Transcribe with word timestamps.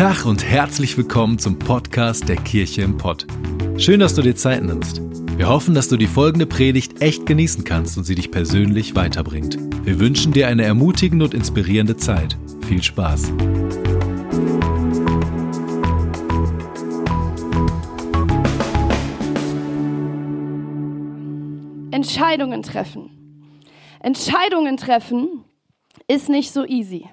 Tag 0.00 0.24
und 0.24 0.42
herzlich 0.42 0.96
willkommen 0.96 1.38
zum 1.38 1.58
Podcast 1.58 2.26
der 2.26 2.36
Kirche 2.36 2.80
im 2.80 2.96
Pott. 2.96 3.26
Schön, 3.76 4.00
dass 4.00 4.14
du 4.14 4.22
dir 4.22 4.34
Zeit 4.34 4.62
nimmst. 4.62 5.02
Wir 5.36 5.46
hoffen, 5.46 5.74
dass 5.74 5.90
du 5.90 5.98
die 5.98 6.06
folgende 6.06 6.46
Predigt 6.46 7.02
echt 7.02 7.26
genießen 7.26 7.64
kannst 7.64 7.98
und 7.98 8.04
sie 8.04 8.14
dich 8.14 8.30
persönlich 8.30 8.96
weiterbringt. 8.96 9.58
Wir 9.84 10.00
wünschen 10.00 10.32
dir 10.32 10.48
eine 10.48 10.64
ermutigende 10.64 11.26
und 11.26 11.34
inspirierende 11.34 11.98
Zeit. 11.98 12.38
Viel 12.66 12.82
Spaß. 12.82 13.30
Entscheidungen 21.90 22.62
treffen. 22.62 23.10
Entscheidungen 24.00 24.78
treffen 24.78 25.44
ist 26.08 26.30
nicht 26.30 26.52
so 26.52 26.64
easy. 26.64 27.06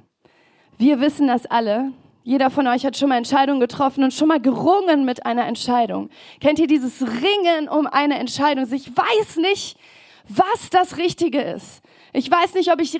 Wir 0.78 1.02
wissen 1.02 1.28
das 1.28 1.46
alle. 1.48 1.92
Jeder 2.28 2.50
von 2.50 2.68
euch 2.68 2.86
hat 2.86 2.98
schon 2.98 3.08
mal 3.08 3.16
Entscheidungen 3.16 3.62
getroffen 3.62 4.04
und 4.04 4.14
schon 4.14 4.28
mal 4.28 4.42
gerungen 4.42 5.06
mit 5.06 5.26
einer 5.26 5.46
Entscheidung. 5.46 6.10
Kennt 6.42 6.60
ihr 6.60 6.68
dieses 6.68 7.02
Ringen 7.02 7.70
um 7.70 7.88
eine 7.88 8.20
Entscheidung? 8.20 8.68
Ich 8.70 8.90
weiß 8.90 9.38
nicht, 9.38 9.78
was 10.28 10.70
das 10.70 10.98
Richtige 10.98 11.40
ist. 11.40 11.82
Ich 12.12 12.30
weiß 12.30 12.56
nicht, 12.56 12.70
ob 12.70 12.82
ich 12.82 13.00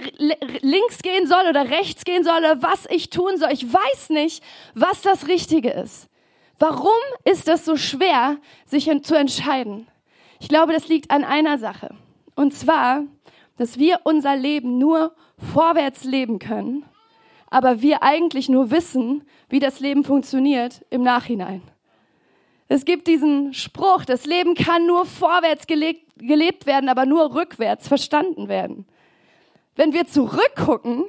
links 0.62 1.00
gehen 1.00 1.28
soll 1.28 1.46
oder 1.50 1.70
rechts 1.70 2.06
gehen 2.06 2.24
soll 2.24 2.38
oder 2.38 2.62
was 2.62 2.86
ich 2.90 3.10
tun 3.10 3.38
soll. 3.38 3.52
Ich 3.52 3.66
weiß 3.66 4.12
nicht, 4.12 4.42
was 4.76 5.02
das 5.02 5.28
Richtige 5.28 5.72
ist. 5.72 6.08
Warum 6.58 6.88
ist 7.26 7.50
es 7.50 7.66
so 7.66 7.76
schwer, 7.76 8.38
sich 8.66 8.90
zu 9.04 9.16
entscheiden? 9.16 9.88
Ich 10.40 10.48
glaube, 10.48 10.72
das 10.72 10.88
liegt 10.88 11.12
an 11.12 11.26
einer 11.26 11.58
Sache. 11.58 11.94
Und 12.36 12.54
zwar, 12.54 13.04
dass 13.58 13.78
wir 13.78 14.00
unser 14.06 14.38
Leben 14.38 14.78
nur 14.78 15.14
vorwärts 15.54 16.06
leben 16.06 16.40
können, 16.40 16.86
aber 17.50 17.82
wir 17.82 18.04
eigentlich 18.04 18.50
nur 18.50 18.72
wissen, 18.72 19.24
wie 19.50 19.60
das 19.60 19.80
Leben 19.80 20.04
funktioniert 20.04 20.86
im 20.90 21.04
Nachhinein. 21.04 21.62
Es 22.68 22.84
gibt 22.84 23.08
diesen 23.08 23.54
Spruch, 23.54 24.04
das 24.04 24.26
Leben 24.26 24.54
kann 24.54 24.86
nur 24.86 25.06
vorwärts 25.06 25.68
gelebt, 25.68 26.04
gelebt 26.18 26.66
werden, 26.66 26.90
aber 26.90 27.06
nur 27.06 27.34
rückwärts 27.34 27.88
verstanden 27.88 28.50
werden. 28.50 28.86
Wenn 29.76 29.94
wir 29.94 30.06
zurückgucken, 30.06 31.06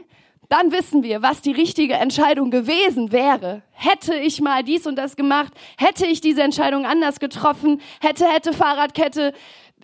dann 0.48 0.72
wissen 0.72 1.02
wir, 1.02 1.20
was 1.20 1.42
die 1.42 1.52
richtige 1.52 1.94
Entscheidung 1.94 2.50
gewesen 2.50 3.12
wäre. 3.12 3.62
Hätte 3.72 4.14
ich 4.14 4.40
mal 4.40 4.62
dies 4.62 4.86
und 4.86 4.96
das 4.96 5.16
gemacht, 5.16 5.52
hätte 5.76 6.06
ich 6.06 6.20
diese 6.20 6.42
Entscheidung 6.42 6.86
anders 6.86 7.20
getroffen, 7.20 7.80
hätte, 8.00 8.26
hätte 8.26 8.52
Fahrradkette, 8.52 9.34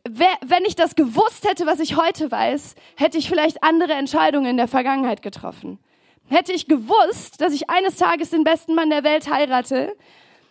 wenn 0.06 0.64
ich 0.66 0.76
das 0.76 0.94
gewusst 0.94 1.48
hätte, 1.48 1.66
was 1.66 1.80
ich 1.80 1.96
heute 1.96 2.30
weiß, 2.30 2.74
hätte 2.96 3.18
ich 3.18 3.28
vielleicht 3.28 3.62
andere 3.62 3.94
Entscheidungen 3.94 4.46
in 4.46 4.56
der 4.56 4.68
Vergangenheit 4.68 5.22
getroffen. 5.22 5.78
Hätte 6.28 6.52
ich 6.52 6.66
gewusst, 6.66 7.40
dass 7.40 7.52
ich 7.52 7.68
eines 7.70 7.96
Tages 7.96 8.30
den 8.30 8.44
besten 8.44 8.74
Mann 8.74 8.90
der 8.90 9.04
Welt 9.04 9.32
heirate, 9.32 9.96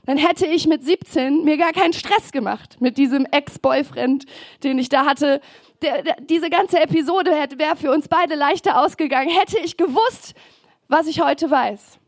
dann 0.05 0.17
hätte 0.17 0.45
ich 0.45 0.67
mit 0.67 0.83
17 0.83 1.45
mir 1.45 1.57
gar 1.57 1.71
keinen 1.71 1.93
Stress 1.93 2.31
gemacht 2.31 2.77
mit 2.79 2.97
diesem 2.97 3.25
Ex-Boyfriend, 3.25 4.25
den 4.63 4.77
ich 4.77 4.89
da 4.89 5.05
hatte. 5.05 5.39
Der, 5.81 6.03
der, 6.03 6.17
diese 6.21 6.49
ganze 6.49 6.79
Episode 6.79 7.31
wäre 7.57 7.75
für 7.75 7.91
uns 7.91 8.07
beide 8.07 8.35
leichter 8.35 8.81
ausgegangen. 8.81 9.29
Hätte 9.29 9.59
ich 9.59 9.77
gewusst, 9.77 10.33
was 10.89 11.07
ich 11.07 11.21
heute 11.21 11.49
weiß. 11.49 11.99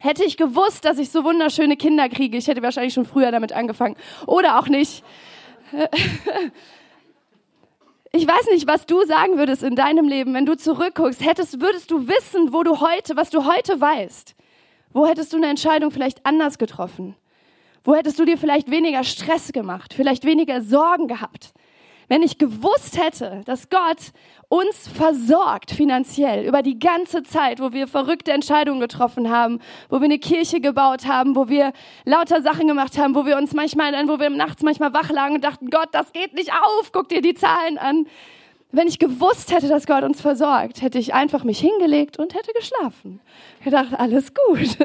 Hätte 0.00 0.24
ich 0.24 0.36
gewusst, 0.36 0.84
dass 0.84 0.98
ich 0.98 1.10
so 1.10 1.24
wunderschöne 1.24 1.76
Kinder 1.76 2.08
kriege, 2.08 2.36
ich 2.36 2.48
hätte 2.48 2.62
wahrscheinlich 2.62 2.94
schon 2.94 3.04
früher 3.04 3.30
damit 3.30 3.52
angefangen. 3.52 3.96
Oder 4.26 4.58
auch 4.58 4.66
nicht. 4.66 5.04
Ich 8.12 8.26
weiß 8.26 8.46
nicht, 8.52 8.66
was 8.66 8.86
du 8.86 9.04
sagen 9.06 9.38
würdest 9.38 9.62
in 9.62 9.76
deinem 9.76 10.08
Leben, 10.08 10.34
wenn 10.34 10.44
du 10.44 10.56
zurückguckst. 10.56 11.24
Hättest, 11.24 11.60
würdest 11.60 11.92
du 11.92 12.08
wissen, 12.08 12.52
wo 12.52 12.64
du 12.64 12.80
heute, 12.80 13.16
was 13.16 13.30
du 13.30 13.44
heute 13.44 13.80
weißt? 13.80 14.34
Wo 14.92 15.06
hättest 15.06 15.32
du 15.32 15.36
eine 15.36 15.46
Entscheidung 15.46 15.92
vielleicht 15.92 16.26
anders 16.26 16.58
getroffen? 16.58 17.14
Wo 17.84 17.94
hättest 17.94 18.18
du 18.18 18.24
dir 18.24 18.36
vielleicht 18.36 18.68
weniger 18.68 19.04
Stress 19.04 19.52
gemacht, 19.52 19.94
vielleicht 19.94 20.24
weniger 20.24 20.60
Sorgen 20.60 21.06
gehabt? 21.06 21.52
Wenn 22.10 22.24
ich 22.24 22.38
gewusst 22.38 23.00
hätte, 23.00 23.42
dass 23.46 23.70
Gott 23.70 24.10
uns 24.48 24.88
versorgt 24.88 25.70
finanziell 25.70 26.44
über 26.44 26.60
die 26.60 26.76
ganze 26.76 27.22
Zeit, 27.22 27.60
wo 27.60 27.72
wir 27.72 27.86
verrückte 27.86 28.32
Entscheidungen 28.32 28.80
getroffen 28.80 29.30
haben, 29.30 29.60
wo 29.88 30.00
wir 30.00 30.06
eine 30.06 30.18
Kirche 30.18 30.60
gebaut 30.60 31.06
haben, 31.06 31.36
wo 31.36 31.48
wir 31.48 31.72
lauter 32.04 32.42
Sachen 32.42 32.66
gemacht 32.66 32.98
haben, 32.98 33.14
wo 33.14 33.26
wir 33.26 33.36
uns 33.36 33.54
manchmal, 33.54 33.92
wo 34.08 34.18
wir 34.18 34.28
nachts 34.28 34.64
manchmal 34.64 34.92
wach 34.92 35.10
lagen 35.10 35.36
und 35.36 35.44
dachten, 35.44 35.70
Gott, 35.70 35.90
das 35.92 36.12
geht 36.12 36.34
nicht 36.34 36.50
auf, 36.52 36.90
guck 36.90 37.08
dir 37.08 37.20
die 37.20 37.34
Zahlen 37.34 37.78
an. 37.78 38.08
Wenn 38.72 38.88
ich 38.88 38.98
gewusst 38.98 39.52
hätte, 39.54 39.68
dass 39.68 39.86
Gott 39.86 40.02
uns 40.02 40.20
versorgt, 40.20 40.82
hätte 40.82 40.98
ich 40.98 41.14
einfach 41.14 41.44
mich 41.44 41.60
hingelegt 41.60 42.18
und 42.18 42.34
hätte 42.34 42.52
geschlafen. 42.54 43.20
Gedacht, 43.62 43.94
alles 43.96 44.32
gut. 44.34 44.78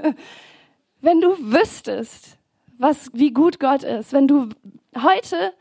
Wenn 1.02 1.22
du 1.22 1.30
wüsstest, 1.40 2.38
was, 2.78 3.10
wie 3.14 3.32
gut 3.32 3.60
Gott 3.60 3.82
ist, 3.82 4.14
wenn 4.14 4.28
du 4.28 4.50
heute 4.96 5.54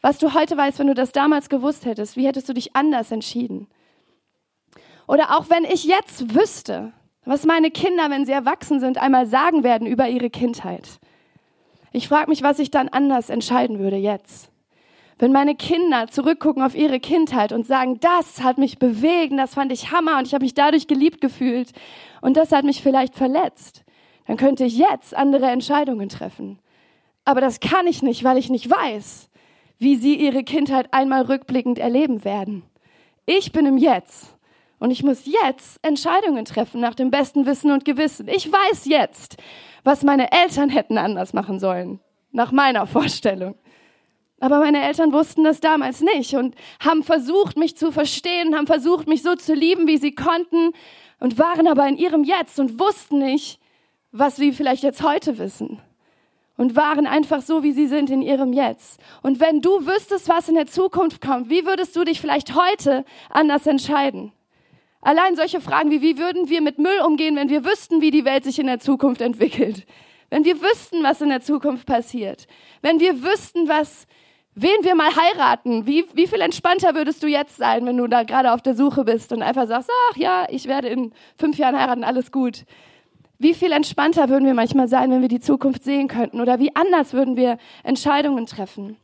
was 0.00 0.18
du 0.18 0.34
heute 0.34 0.56
weißt, 0.56 0.78
wenn 0.78 0.86
du 0.86 0.94
das 0.94 1.12
damals 1.12 1.48
gewusst 1.48 1.84
hättest, 1.84 2.16
wie 2.16 2.26
hättest 2.26 2.48
du 2.48 2.52
dich 2.52 2.76
anders 2.76 3.10
entschieden? 3.10 3.68
Oder 5.08 5.36
auch 5.36 5.50
wenn 5.50 5.64
ich 5.64 5.84
jetzt 5.84 6.34
wüsste, 6.34 6.92
was 7.24 7.44
meine 7.44 7.70
Kinder, 7.70 8.10
wenn 8.10 8.24
sie 8.24 8.32
erwachsen 8.32 8.80
sind, 8.80 8.98
einmal 8.98 9.26
sagen 9.26 9.64
werden 9.64 9.86
über 9.86 10.08
ihre 10.08 10.30
Kindheit. 10.30 11.00
Ich 11.92 12.08
frage 12.08 12.30
mich, 12.30 12.42
was 12.42 12.58
ich 12.58 12.70
dann 12.70 12.88
anders 12.88 13.30
entscheiden 13.30 13.78
würde 13.78 13.96
jetzt. 13.96 14.50
Wenn 15.18 15.32
meine 15.32 15.54
Kinder 15.54 16.08
zurückgucken 16.08 16.62
auf 16.62 16.74
ihre 16.74 17.00
Kindheit 17.00 17.52
und 17.52 17.66
sagen, 17.66 17.98
das 18.00 18.42
hat 18.42 18.58
mich 18.58 18.78
bewegt, 18.78 19.32
das 19.38 19.54
fand 19.54 19.72
ich 19.72 19.90
Hammer 19.90 20.18
und 20.18 20.26
ich 20.26 20.34
habe 20.34 20.44
mich 20.44 20.52
dadurch 20.52 20.88
geliebt 20.88 21.22
gefühlt 21.22 21.72
und 22.20 22.36
das 22.36 22.52
hat 22.52 22.64
mich 22.64 22.82
vielleicht 22.82 23.14
verletzt, 23.14 23.84
dann 24.26 24.36
könnte 24.36 24.64
ich 24.64 24.76
jetzt 24.76 25.14
andere 25.14 25.46
Entscheidungen 25.46 26.10
treffen. 26.10 26.58
Aber 27.24 27.40
das 27.40 27.60
kann 27.60 27.86
ich 27.86 28.02
nicht, 28.02 28.24
weil 28.24 28.36
ich 28.36 28.50
nicht 28.50 28.70
weiß, 28.70 29.30
wie 29.78 29.96
sie 29.96 30.14
ihre 30.16 30.42
Kindheit 30.42 30.92
einmal 30.92 31.22
rückblickend 31.22 31.78
erleben 31.78 32.24
werden. 32.24 32.62
Ich 33.26 33.52
bin 33.52 33.66
im 33.66 33.76
Jetzt 33.76 34.36
und 34.78 34.90
ich 34.90 35.02
muss 35.02 35.26
jetzt 35.26 35.78
Entscheidungen 35.82 36.44
treffen 36.44 36.80
nach 36.80 36.94
dem 36.94 37.10
besten 37.10 37.46
Wissen 37.46 37.70
und 37.70 37.84
Gewissen. 37.84 38.28
Ich 38.28 38.50
weiß 38.50 38.86
jetzt, 38.86 39.36
was 39.84 40.02
meine 40.02 40.32
Eltern 40.32 40.68
hätten 40.68 40.98
anders 40.98 41.32
machen 41.32 41.58
sollen, 41.58 42.00
nach 42.32 42.52
meiner 42.52 42.86
Vorstellung. 42.86 43.54
Aber 44.38 44.60
meine 44.60 44.82
Eltern 44.82 45.12
wussten 45.12 45.44
das 45.44 45.60
damals 45.60 46.02
nicht 46.02 46.34
und 46.34 46.54
haben 46.78 47.02
versucht, 47.02 47.56
mich 47.56 47.76
zu 47.76 47.90
verstehen, 47.90 48.54
haben 48.54 48.66
versucht, 48.66 49.08
mich 49.08 49.22
so 49.22 49.34
zu 49.34 49.54
lieben, 49.54 49.86
wie 49.86 49.96
sie 49.96 50.14
konnten 50.14 50.72
und 51.20 51.38
waren 51.38 51.66
aber 51.66 51.88
in 51.88 51.96
ihrem 51.96 52.22
Jetzt 52.22 52.60
und 52.60 52.78
wussten 52.78 53.18
nicht, 53.18 53.58
was 54.12 54.36
sie 54.36 54.52
vielleicht 54.52 54.82
jetzt 54.82 55.02
heute 55.02 55.38
wissen 55.38 55.80
und 56.56 56.76
waren 56.76 57.06
einfach 57.06 57.42
so, 57.42 57.62
wie 57.62 57.72
sie 57.72 57.86
sind 57.86 58.10
in 58.10 58.22
ihrem 58.22 58.52
Jetzt. 58.52 59.00
Und 59.22 59.40
wenn 59.40 59.60
du 59.60 59.86
wüsstest, 59.86 60.28
was 60.28 60.48
in 60.48 60.54
der 60.54 60.66
Zukunft 60.66 61.20
kommt, 61.20 61.50
wie 61.50 61.66
würdest 61.66 61.94
du 61.96 62.04
dich 62.04 62.20
vielleicht 62.20 62.54
heute 62.54 63.04
anders 63.30 63.66
entscheiden? 63.66 64.32
Allein 65.02 65.36
solche 65.36 65.60
Fragen 65.60 65.90
wie, 65.90 66.02
wie 66.02 66.18
würden 66.18 66.48
wir 66.48 66.60
mit 66.60 66.78
Müll 66.78 67.00
umgehen, 67.04 67.36
wenn 67.36 67.48
wir 67.48 67.64
wüssten, 67.64 68.00
wie 68.00 68.10
die 68.10 68.24
Welt 68.24 68.44
sich 68.44 68.58
in 68.58 68.66
der 68.66 68.80
Zukunft 68.80 69.20
entwickelt? 69.20 69.86
Wenn 70.30 70.44
wir 70.44 70.60
wüssten, 70.60 71.04
was 71.04 71.20
in 71.20 71.28
der 71.28 71.42
Zukunft 71.42 71.86
passiert? 71.86 72.46
Wenn 72.82 72.98
wir 72.98 73.22
wüssten, 73.22 73.68
was, 73.68 74.06
wen 74.54 74.82
wir 74.82 74.96
mal 74.96 75.14
heiraten? 75.14 75.86
Wie, 75.86 76.04
wie 76.14 76.26
viel 76.26 76.40
entspannter 76.40 76.94
würdest 76.94 77.22
du 77.22 77.28
jetzt 77.28 77.56
sein, 77.56 77.86
wenn 77.86 77.96
du 77.96 78.08
da 78.08 78.24
gerade 78.24 78.52
auf 78.52 78.62
der 78.62 78.74
Suche 78.74 79.04
bist 79.04 79.32
und 79.32 79.42
einfach 79.42 79.68
sagst, 79.68 79.90
ach 80.10 80.16
ja, 80.16 80.46
ich 80.50 80.66
werde 80.66 80.88
in 80.88 81.12
fünf 81.38 81.58
Jahren 81.58 81.78
heiraten, 81.78 82.02
alles 82.02 82.32
gut. 82.32 82.64
Wie 83.38 83.54
viel 83.54 83.72
entspannter 83.72 84.28
würden 84.28 84.46
wir 84.46 84.54
manchmal 84.54 84.88
sein, 84.88 85.10
wenn 85.10 85.20
wir 85.20 85.28
die 85.28 85.40
Zukunft 85.40 85.84
sehen 85.84 86.08
könnten? 86.08 86.40
Oder 86.40 86.58
wie 86.58 86.74
anders 86.74 87.12
würden 87.12 87.36
wir 87.36 87.58
Entscheidungen 87.82 88.46
treffen? 88.46 88.96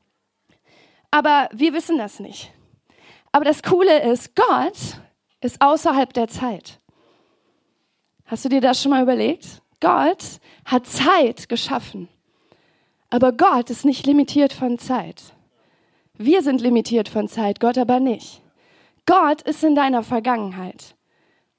Aber 1.11 1.49
wir 1.53 1.75
wissen 1.75 1.99
das 1.99 2.19
nicht. 2.21 2.51
Aber 3.31 3.45
das 3.45 3.63
Coole 3.63 4.03
ist, 4.11 4.35
Gott 4.35 5.01
ist 5.41 5.61
außerhalb 5.61 6.13
der 6.13 6.29
Zeit. 6.29 6.81
Hast 8.25 8.45
du 8.45 8.49
dir 8.49 8.61
das 8.61 8.81
schon 8.81 8.91
mal 8.91 9.03
überlegt? 9.03 9.63
Gott 9.81 10.41
hat 10.65 10.87
Zeit 10.87 11.49
geschaffen. 11.49 12.09
Aber 13.11 13.33
Gott 13.33 13.69
ist 13.69 13.85
nicht 13.85 14.07
limitiert 14.07 14.55
von 14.55 14.79
Zeit. 14.79 15.35
Wir 16.15 16.41
sind 16.43 16.61
limitiert 16.63 17.09
von 17.09 17.29
Zeit, 17.29 17.61
Gott 17.61 17.77
aber 17.77 18.01
nicht. 18.01 18.43
Gott 19.05 19.43
ist 19.43 19.65
in 19.65 19.75
deiner 19.75 20.03
Vergangenheit 20.03 20.95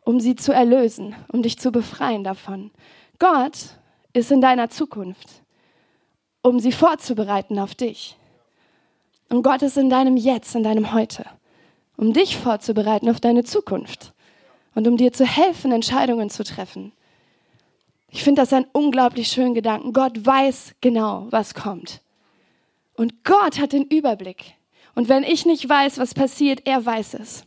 um 0.05 0.19
sie 0.19 0.35
zu 0.35 0.51
erlösen, 0.51 1.15
um 1.31 1.41
dich 1.41 1.57
zu 1.57 1.71
befreien 1.71 2.23
davon. 2.23 2.71
Gott 3.19 3.77
ist 4.13 4.31
in 4.31 4.41
deiner 4.41 4.69
Zukunft, 4.69 5.27
um 6.41 6.59
sie 6.59 6.71
vorzubereiten 6.71 7.59
auf 7.59 7.75
dich. 7.75 8.17
Und 9.29 9.44
Gott 9.44 9.61
ist 9.61 9.77
in 9.77 9.89
deinem 9.89 10.17
Jetzt, 10.17 10.55
in 10.55 10.63
deinem 10.63 10.94
Heute, 10.94 11.25
um 11.97 12.13
dich 12.13 12.38
vorzubereiten 12.38 13.09
auf 13.09 13.19
deine 13.19 13.44
Zukunft 13.44 14.13
und 14.75 14.88
um 14.88 14.97
dir 14.97 15.13
zu 15.13 15.25
helfen, 15.25 15.71
Entscheidungen 15.71 16.29
zu 16.29 16.44
treffen. 16.44 16.91
Ich 18.09 18.23
finde 18.23 18.41
das 18.41 18.53
einen 18.53 18.67
unglaublich 18.73 19.29
schönen 19.29 19.56
Gedanken. 19.56 19.91
Gott 19.91 20.23
weiß 20.23 20.75
genau, 20.81 21.27
was 21.31 21.56
kommt. 21.56 22.01
Und 22.95 23.23
Gott 23.23 23.59
hat 23.59 23.73
den 23.73 23.85
Überblick. 23.85 24.53
Und 24.94 25.09
wenn 25.09 25.23
ich 25.23 25.45
nicht 25.47 25.67
weiß, 25.67 25.97
was 25.97 26.13
passiert, 26.13 26.67
er 26.67 26.85
weiß 26.85 27.15
es. 27.15 27.45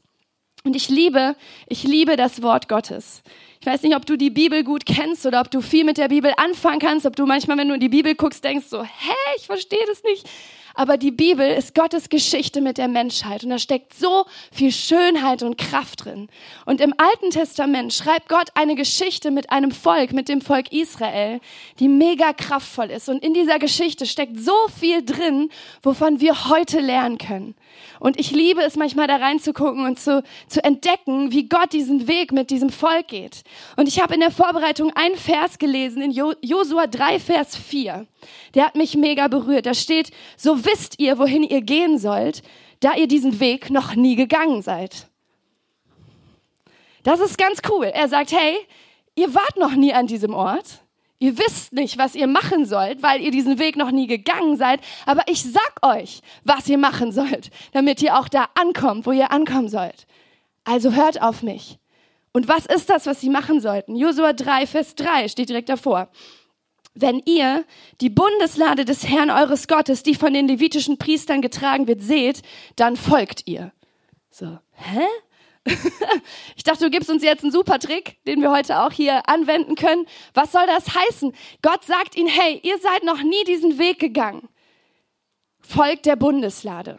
Und 0.67 0.75
ich 0.75 0.89
liebe, 0.89 1.37
ich 1.69 1.85
liebe 1.85 2.17
das 2.17 2.43
Wort 2.43 2.69
Gottes. 2.69 3.23
Ich 3.61 3.67
weiß 3.69 3.83
nicht, 3.83 3.95
ob 3.95 4.05
du 4.05 4.17
die 4.17 4.31
Bibel 4.31 4.65
gut 4.65 4.85
kennst 4.85 5.25
oder 5.25 5.41
ob 5.41 5.49
du 5.49 5.61
viel 5.61 5.85
mit 5.85 5.97
der 5.97 6.09
Bibel 6.09 6.33
anfangen 6.37 6.81
kannst, 6.81 7.07
ob 7.07 7.15
du 7.15 7.25
manchmal, 7.25 7.57
wenn 7.57 7.69
du 7.69 7.75
in 7.75 7.81
die 7.81 7.89
Bibel 7.89 8.17
guckst, 8.17 8.43
denkst 8.43 8.67
so, 8.69 8.83
hä, 8.83 9.15
ich 9.37 9.47
verstehe 9.47 9.87
das 9.87 10.03
nicht. 10.03 10.29
Aber 10.77 10.99
die 10.99 11.11
Bibel 11.11 11.49
ist 11.49 11.75
Gottes 11.75 12.11
Geschichte 12.11 12.61
mit 12.61 12.77
der 12.77 12.87
Menschheit 12.87 13.43
und 13.43 13.51
da 13.51 13.59
steckt 13.59 13.95
so 13.95 14.27
viel 14.53 14.71
Schönheit 14.71 15.43
und 15.43 15.57
Kraft 15.57 16.05
drin. 16.05 16.29
Und 16.67 16.83
im 16.83 16.93
Alten 16.99 17.31
Testament 17.31 17.95
schreibt 17.95 18.29
Gott 18.29 18.51
eine 18.55 18.75
Geschichte 18.75 19.31
mit 19.31 19.51
einem 19.51 19.71
Volk, 19.71 20.13
mit 20.13 20.29
dem 20.29 20.43
Volk 20.43 20.71
Israel, 20.73 21.41
die 21.81 21.89
mega 21.89 22.35
kraftvoll 22.35 22.91
ist. 22.91 23.09
Und 23.09 23.25
in 23.25 23.33
dieser 23.33 23.59
Geschichte 23.59 24.05
steckt 24.05 24.39
so 24.39 24.53
viel 24.79 25.03
drin, 25.03 25.49
wovon 25.83 26.21
wir 26.21 26.51
heute 26.51 26.81
lernen 26.81 27.17
können. 27.17 27.55
Und 27.99 28.21
ich 28.21 28.31
liebe 28.31 28.61
es 28.61 28.77
manchmal 28.77 29.07
da 29.07 29.17
reinzugucken 29.17 29.87
und 29.87 29.99
zu, 29.99 30.23
zu 30.47 30.63
entdecken, 30.63 31.33
wie 31.33 31.49
Gott 31.49 31.73
diesen 31.73 32.07
Weg 32.07 32.33
mit 32.33 32.51
diesem 32.51 32.69
Volk 32.69 33.09
geht. 33.09 33.45
Und 33.77 33.89
ich 33.89 34.03
habe 34.03 34.13
in 34.13 34.21
der 34.21 34.31
Vorbereitung 34.31 34.93
einen 34.95 35.17
Vers 35.17 35.59
gelesen 35.59 36.03
in 36.03 36.11
Josua 36.11 36.87
3, 36.87 37.19
Vers 37.19 37.57
4. 37.57 38.07
Der 38.55 38.67
hat 38.67 38.77
mich 38.77 38.97
mega 38.97 39.29
berührt. 39.29 39.67
Da 39.67 39.75
steht, 39.75 40.11
so 40.37 40.65
wisst 40.65 40.99
ihr, 40.99 41.19
wohin 41.19 41.43
ihr 41.43 41.63
gehen 41.63 41.99
sollt, 41.99 42.43
da 42.81 42.95
ihr 42.95 43.09
diesen 43.09 43.41
Weg 43.41 43.71
noch 43.71 43.95
nie 43.95 44.17
gegangen 44.17 44.63
seid. 44.63 45.09
Das 47.03 47.21
ist 47.21 47.39
ganz 47.39 47.61
cool. 47.71 47.87
Er 47.87 48.09
sagt, 48.09 48.33
hey, 48.33 48.57
ihr 49.15 49.35
wart 49.35 49.57
noch 49.57 49.75
nie 49.75 49.95
an 49.95 50.07
diesem 50.07 50.35
Ort. 50.35 50.83
Ihr 51.19 51.39
wisst 51.39 51.73
nicht, 51.73 51.97
was 51.97 52.15
ihr 52.15 52.27
machen 52.27 52.67
sollt, 52.67 53.03
weil 53.03 53.23
ihr 53.23 53.31
diesen 53.31 53.59
Weg 53.59 53.77
noch 53.77 53.91
nie 53.91 54.07
gegangen 54.07 54.57
seid. 54.57 54.81
Aber 55.07 55.23
ich 55.29 55.43
sag 55.43 55.77
euch, 55.83 56.21
was 56.45 56.69
ihr 56.69 56.79
machen 56.79 57.13
sollt, 57.13 57.51
damit 57.73 58.03
ihr 58.03 58.19
auch 58.19 58.29
da 58.29 58.49
ankommt, 58.55 59.07
wo 59.07 59.13
ihr 59.13 59.31
ankommen 59.31 59.69
sollt. 59.69 60.07
Also 60.65 60.93
hört 60.93 61.23
auf 61.23 61.43
mich. 61.43 61.79
Und 62.33 62.49
was 62.49 62.67
ist 62.67 62.91
das, 62.91 63.07
was 63.07 63.21
sie 63.21 63.31
machen 63.31 63.61
sollten? 63.61 63.97
Josua 63.97 64.35
3, 64.35 64.67
Vers 64.67 64.95
3 64.95 65.29
steht 65.29 65.49
direkt 65.49 65.71
davor. 65.71 66.11
Wenn 66.99 67.21
ihr 67.27 67.65
die 68.01 68.09
Bundeslade 68.09 68.87
des 68.87 69.07
Herrn 69.07 69.31
eures 69.31 69.69
Gottes, 69.69 70.03
die 70.03 70.15
von 70.15 70.33
den 70.33 70.49
levitischen 70.49 70.97
Priestern 70.97 71.43
getragen 71.43 71.87
wird, 71.87 72.01
seht, 72.03 72.41
dann 72.77 72.97
folgt 72.97 73.47
ihr. 73.47 73.73
So, 74.31 74.59
hä? 74.73 75.07
ich 76.57 76.65
dachte, 76.65 76.85
du 76.85 76.91
gibst 76.91 77.11
uns 77.11 77.23
jetzt 77.23 77.43
einen 77.43 77.53
super 77.53 77.79
Trick, 77.79 78.17
den 78.25 78.41
wir 78.41 78.51
heute 78.51 78.81
auch 78.81 78.93
hier 78.93 79.29
anwenden 79.29 79.75
können. 79.75 80.07
Was 80.33 80.53
soll 80.53 80.67
das 80.67 80.95
heißen? 80.95 81.35
Gott 81.61 81.85
sagt 81.85 82.17
ihnen, 82.17 82.29
hey, 82.29 82.61
ihr 82.63 82.79
seid 82.79 83.05
noch 83.05 83.23
nie 83.23 83.45
diesen 83.45 83.79
Weg 83.79 83.99
gegangen. 83.99 84.49
Folgt 85.61 86.07
der 86.07 86.17
Bundeslade. 86.17 86.99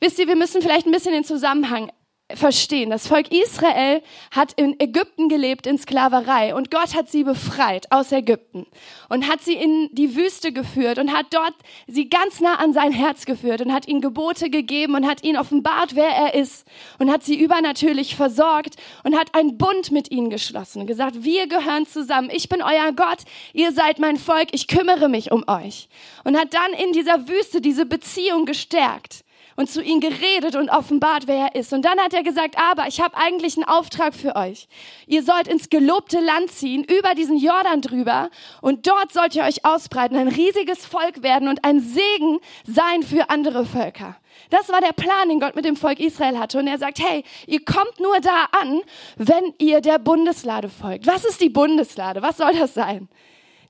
Wisst 0.00 0.18
ihr, 0.18 0.28
wir 0.28 0.36
müssen 0.36 0.60
vielleicht 0.60 0.86
ein 0.86 0.92
bisschen 0.92 1.12
den 1.12 1.24
Zusammenhang 1.24 1.90
verstehen. 2.34 2.90
Das 2.90 3.06
Volk 3.06 3.32
Israel 3.32 4.02
hat 4.32 4.52
in 4.54 4.78
Ägypten 4.80 5.28
gelebt 5.28 5.66
in 5.66 5.78
Sklaverei 5.78 6.54
und 6.54 6.72
Gott 6.72 6.94
hat 6.96 7.08
sie 7.08 7.22
befreit 7.22 7.92
aus 7.92 8.10
Ägypten 8.10 8.66
und 9.08 9.28
hat 9.28 9.42
sie 9.42 9.54
in 9.54 9.88
die 9.92 10.16
Wüste 10.16 10.52
geführt 10.52 10.98
und 10.98 11.12
hat 11.12 11.26
dort 11.30 11.54
sie 11.86 12.08
ganz 12.08 12.40
nah 12.40 12.56
an 12.56 12.72
sein 12.72 12.90
Herz 12.90 13.26
geführt 13.26 13.60
und 13.60 13.72
hat 13.72 13.86
ihnen 13.86 14.00
Gebote 14.00 14.50
gegeben 14.50 14.96
und 14.96 15.06
hat 15.06 15.22
ihnen 15.22 15.38
offenbart, 15.38 15.94
wer 15.94 16.08
er 16.08 16.34
ist 16.34 16.66
und 16.98 17.12
hat 17.12 17.22
sie 17.22 17.38
übernatürlich 17.38 18.16
versorgt 18.16 18.74
und 19.04 19.16
hat 19.16 19.34
einen 19.34 19.56
Bund 19.56 19.92
mit 19.92 20.10
ihnen 20.10 20.30
geschlossen 20.30 20.80
und 20.80 20.86
gesagt, 20.88 21.22
wir 21.22 21.46
gehören 21.46 21.86
zusammen. 21.86 22.30
Ich 22.32 22.48
bin 22.48 22.60
euer 22.60 22.90
Gott, 22.92 23.18
ihr 23.52 23.70
seid 23.70 24.00
mein 24.00 24.16
Volk, 24.16 24.48
ich 24.50 24.66
kümmere 24.66 25.08
mich 25.08 25.30
um 25.30 25.44
euch. 25.46 25.88
Und 26.24 26.36
hat 26.36 26.54
dann 26.54 26.72
in 26.72 26.92
dieser 26.92 27.28
Wüste 27.28 27.60
diese 27.60 27.86
Beziehung 27.86 28.46
gestärkt 28.46 29.25
und 29.56 29.70
zu 29.70 29.82
ihm 29.82 30.00
geredet 30.00 30.54
und 30.54 30.68
offenbart, 30.68 31.26
wer 31.26 31.48
er 31.48 31.54
ist. 31.54 31.72
Und 31.72 31.84
dann 31.84 31.98
hat 31.98 32.14
er 32.14 32.22
gesagt, 32.22 32.56
aber 32.58 32.86
ich 32.86 33.00
habe 33.00 33.16
eigentlich 33.16 33.56
einen 33.56 33.64
Auftrag 33.64 34.14
für 34.14 34.36
euch. 34.36 34.68
Ihr 35.06 35.22
sollt 35.22 35.48
ins 35.48 35.70
gelobte 35.70 36.20
Land 36.20 36.50
ziehen, 36.50 36.84
über 36.84 37.14
diesen 37.14 37.38
Jordan 37.38 37.80
drüber 37.80 38.30
und 38.60 38.86
dort 38.86 39.12
sollt 39.12 39.34
ihr 39.34 39.44
euch 39.44 39.64
ausbreiten, 39.64 40.16
ein 40.16 40.28
riesiges 40.28 40.86
Volk 40.86 41.22
werden 41.22 41.48
und 41.48 41.64
ein 41.64 41.80
Segen 41.80 42.38
sein 42.64 43.02
für 43.02 43.30
andere 43.30 43.64
Völker. 43.64 44.16
Das 44.50 44.68
war 44.68 44.80
der 44.80 44.92
Plan, 44.92 45.28
den 45.28 45.40
Gott 45.40 45.56
mit 45.56 45.64
dem 45.64 45.76
Volk 45.76 45.98
Israel 45.98 46.38
hatte. 46.38 46.58
Und 46.58 46.66
er 46.66 46.78
sagt, 46.78 47.00
hey, 47.00 47.24
ihr 47.46 47.64
kommt 47.64 47.98
nur 47.98 48.20
da 48.20 48.46
an, 48.60 48.82
wenn 49.16 49.54
ihr 49.58 49.80
der 49.80 49.98
Bundeslade 49.98 50.68
folgt. 50.68 51.06
Was 51.06 51.24
ist 51.24 51.40
die 51.40 51.48
Bundeslade? 51.48 52.22
Was 52.22 52.36
soll 52.36 52.52
das 52.54 52.74
sein? 52.74 53.08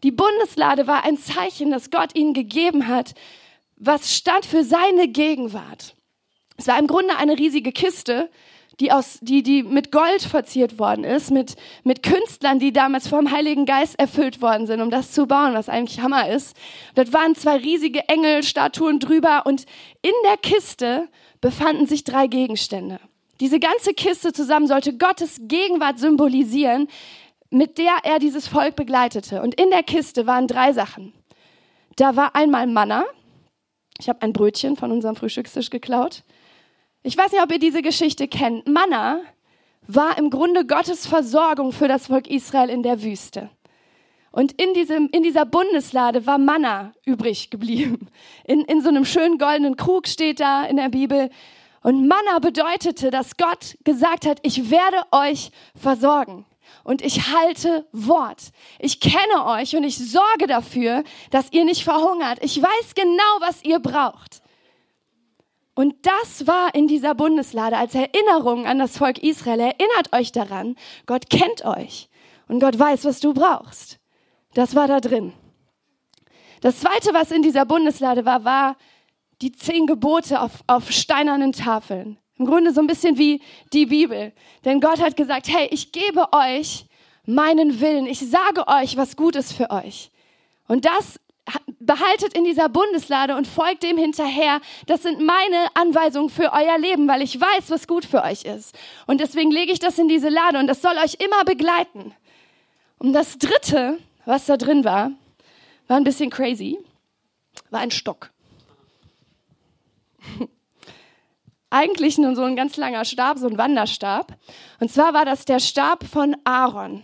Die 0.03 0.11
Bundeslade 0.11 0.87
war 0.87 1.05
ein 1.05 1.19
Zeichen, 1.19 1.71
das 1.71 1.91
Gott 1.91 2.15
ihnen 2.15 2.35
gegeben 2.35 2.89
hat, 2.89 3.15
was 3.77 4.15
stand 4.15 4.47
für 4.47 4.65
seine 4.65 5.09
Gegenwart. 5.09 5.95
Es 6.57 6.67
war 6.67 6.79
im 6.79 6.87
Grunde 6.87 7.17
eine 7.17 7.39
riesige 7.39 7.73
Kiste, 7.73 8.31
die, 8.81 8.93
aus, 8.93 9.19
die, 9.23 9.43
die 9.43 9.63
mit 9.63 9.91
Gold 9.91 10.23
verziert 10.23 10.79
worden 10.79 11.05
ist, 11.05 11.31
mit, 11.31 11.57
mit 11.83 12.03
Künstlern, 12.03 12.59
die 12.59 12.73
damals 12.73 13.09
vom 13.09 13.31
Heiligen 13.31 13.65
Geist 13.65 13.99
erfüllt 13.99 14.43
worden 14.43 14.67
sind, 14.67 14.81
um 14.83 14.91
das 14.91 15.13
zu 15.13 15.27
bauen, 15.27 15.55
was 15.55 15.69
eigentlich 15.69 16.01
Hammer 16.01 16.29
ist. 16.29 16.57
Dort 16.95 17.13
waren 17.13 17.35
zwei 17.35 17.57
riesige 17.57 18.09
Engelstatuen 18.09 18.99
drüber 19.01 19.45
und 19.47 19.65
in 20.03 20.13
der 20.25 20.37
Kiste 20.37 21.09
befanden 21.41 21.87
sich 21.87 22.05
drei 22.05 22.27
Gegenstände. 22.27 23.01
Diese 23.41 23.61
ganze 23.61 23.93
Kiste 23.93 24.33
zusammen 24.33 24.67
sollte 24.67 24.97
Gottes 24.97 25.41
Gegenwart 25.43 25.99
symbolisieren, 25.99 26.89
mit 27.51 27.79
der 27.79 27.99
er 28.03 28.19
dieses 28.19 28.49
Volk 28.49 28.77
begleitete. 28.77 29.43
Und 29.43 29.59
in 29.61 29.71
der 29.71 29.83
Kiste 29.83 30.27
waren 30.27 30.49
drei 30.49 30.73
Sachen. 30.73 31.13
Da 31.97 32.17
war 32.17 32.35
einmal 32.35 32.67
Manna, 32.67 33.05
ich 33.99 34.09
habe 34.09 34.23
ein 34.23 34.33
Brötchen 34.33 34.77
von 34.77 34.93
unserem 34.93 35.17
Frühstückstisch 35.17 35.71
geklaut. 35.71 36.23
Ich 37.03 37.17
weiß 37.17 37.33
nicht, 37.33 37.43
ob 37.43 37.53
ihr 37.53 37.59
diese 37.59 37.83
Geschichte 37.83 38.29
kennt. 38.29 38.67
Manna 38.67 39.21
war 39.87 40.19
im 40.19 40.31
Grunde 40.31 40.67
Gottes 40.67 41.07
Versorgung 41.07 41.73
für 41.73 41.89
das 41.89 42.07
Volk 42.09 42.29
Israel 42.29 42.69
in 42.69 42.83
der 42.83 43.03
Wüste. 43.03 43.51
Und 44.33 44.53
in, 44.61 44.75
diesem, 44.75 45.09
in 45.13 45.23
dieser 45.23 45.47
Bundeslade 45.47 46.27
war 46.27 46.37
Manna 46.37 46.93
übrig 47.05 47.49
geblieben. 47.51 48.09
In, 48.45 48.63
in 48.63 48.83
so 48.83 48.89
einem 48.89 49.05
schönen 49.05 49.39
goldenen 49.39 49.77
Krug 49.77 50.09
steht 50.09 50.41
da 50.41 50.65
in 50.65 50.77
der 50.77 50.91
Bibel. 50.91 51.31
Und 51.83 52.07
Manna 52.09 52.39
bedeutete, 52.41 53.11
dass 53.11 53.37
Gott 53.37 53.79
gesagt 53.85 54.27
hat, 54.27 54.41
ich 54.43 54.71
werde 54.71 54.99
euch 55.13 55.53
versorgen 55.75 56.45
und 56.87 57.03
ich 57.03 57.33
halte 57.33 57.85
Wort. 57.91 58.53
Ich 58.79 59.01
kenne 59.01 59.45
euch 59.47 59.75
und 59.75 59.83
ich 59.83 59.99
sorge 59.99 60.47
dafür, 60.47 61.03
dass 61.31 61.51
ihr 61.51 61.65
nicht 61.65 61.83
verhungert. 61.83 62.39
Ich 62.43 62.63
weiß 62.63 62.95
genau, 62.95 63.41
was 63.41 63.65
ihr 63.65 63.81
braucht. 63.81 64.41
Und 65.75 65.95
das 66.07 66.47
war 66.47 66.75
in 66.77 66.87
dieser 66.87 67.17
Bundeslade 67.17 67.77
als 67.77 67.97
Erinnerung 67.97 68.67
an 68.67 68.79
das 68.79 68.99
Volk 68.99 69.19
Israel. 69.19 69.59
Erinnert 69.59 70.13
euch 70.13 70.31
daran, 70.31 70.77
Gott 71.07 71.29
kennt 71.29 71.65
euch 71.65 72.09
und 72.47 72.61
Gott 72.61 72.79
weiß, 72.79 73.05
was 73.05 73.19
du 73.19 73.35
brauchst. 73.35 73.99
Das 74.55 74.77
war 74.77 74.87
da 74.87 75.01
drin. 75.01 75.33
Das 76.61 76.79
zweite, 76.79 77.13
was 77.13 77.33
in 77.33 77.43
dieser 77.43 77.67
Bundeslade 77.67 78.25
war, 78.25 78.45
war 78.45 78.77
die 79.43 79.51
zehn 79.51 79.89
Gebote 79.89 80.41
auf, 80.41 80.63
auf 80.69 80.93
steinernen 80.93 81.53
Tafeln. 81.53 82.17
Im 82.39 82.47
Grunde 82.47 82.73
so 82.73 82.81
ein 82.81 82.87
bisschen 82.87 83.19
wie 83.19 83.41
die 83.73 83.87
Bibel. 83.87 84.33
Denn 84.65 84.81
Gott 84.81 85.01
hat 85.01 85.17
gesagt, 85.17 85.49
hey, 85.49 85.69
ich 85.71 85.93
gebe 85.93 86.33
euch 86.33 86.87
meinen 87.25 87.81
Willen. 87.81 88.07
Ich 88.07 88.21
sage 88.21 88.67
euch, 88.69 88.97
was 88.97 89.17
gut 89.17 89.37
ist 89.37 89.53
für 89.53 89.71
euch. 89.71 90.11
Und 90.69 90.85
das 90.85 91.19
behaltet 91.79 92.35
in 92.35 92.45
dieser 92.45 92.69
Bundeslade 92.69 93.37
und 93.37 93.47
folgt 93.47 93.83
dem 93.85 93.99
hinterher. 93.99 94.61
Das 94.87 95.03
sind 95.03 95.21
meine 95.21 95.69
Anweisungen 95.75 96.29
für 96.29 96.53
euer 96.53 96.79
Leben, 96.79 97.07
weil 97.09 97.23
ich 97.23 97.41
weiß, 97.41 97.71
was 97.71 97.87
gut 97.87 98.05
für 98.05 98.23
euch 98.23 98.45
ist. 98.45 98.77
Und 99.07 99.21
deswegen 99.21 99.51
lege 99.51 99.73
ich 99.73 99.79
das 99.79 99.99
in 99.99 100.09
diese 100.09 100.29
Lade 100.29 100.59
und 100.59 100.67
das 100.67 100.83
soll 100.83 100.97
euch 100.99 101.15
immer 101.15 101.45
begleiten. 101.45 102.15
Und 102.99 103.13
das 103.13 103.39
dritte, 103.39 103.99
was 104.25 104.47
da 104.47 104.57
drin 104.57 104.85
war, 104.85 105.13
war 105.87 105.97
ein 105.97 106.05
bisschen 106.05 106.31
crazy, 106.31 106.79
war 107.71 107.81
ein 107.81 107.91
Stock. 107.91 108.31
eigentlich 111.71 112.19
nur 112.19 112.35
so 112.35 112.43
ein 112.43 112.57
ganz 112.57 112.77
langer 112.77 113.05
Stab, 113.05 113.39
so 113.39 113.47
ein 113.47 113.59
Wanderstab. 113.59 114.37
Und 114.81 114.91
zwar 114.91 115.15
war 115.15 115.25
das 115.25 115.45
der 115.45 115.61
Stab 115.61 116.05
von 116.05 116.37
Aaron. 116.45 117.03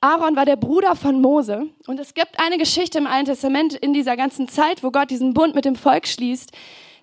Aaron 0.00 0.36
war 0.36 0.44
der 0.44 0.56
Bruder 0.56 0.96
von 0.96 1.20
Mose. 1.20 1.68
Und 1.86 1.98
es 1.98 2.14
gibt 2.14 2.38
eine 2.38 2.58
Geschichte 2.58 2.98
im 2.98 3.06
Alten 3.06 3.26
Testament 3.26 3.74
in 3.74 3.94
dieser 3.94 4.16
ganzen 4.16 4.48
Zeit, 4.48 4.82
wo 4.82 4.90
Gott 4.90 5.10
diesen 5.10 5.32
Bund 5.32 5.54
mit 5.54 5.64
dem 5.64 5.76
Volk 5.76 6.06
schließt. 6.06 6.52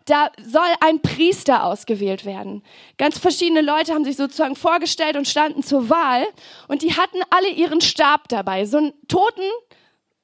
Da 0.05 0.31
soll 0.43 0.67
ein 0.79 1.01
Priester 1.01 1.63
ausgewählt 1.63 2.25
werden. 2.25 2.63
Ganz 2.97 3.17
verschiedene 3.17 3.61
Leute 3.61 3.93
haben 3.93 4.03
sich 4.03 4.17
sozusagen 4.17 4.55
vorgestellt 4.55 5.15
und 5.15 5.27
standen 5.27 5.63
zur 5.63 5.89
Wahl. 5.89 6.25
Und 6.67 6.81
die 6.81 6.93
hatten 6.93 7.19
alle 7.29 7.49
ihren 7.49 7.81
Stab 7.81 8.27
dabei. 8.29 8.65
So 8.65 8.77
einen 8.77 8.93
toten 9.07 9.49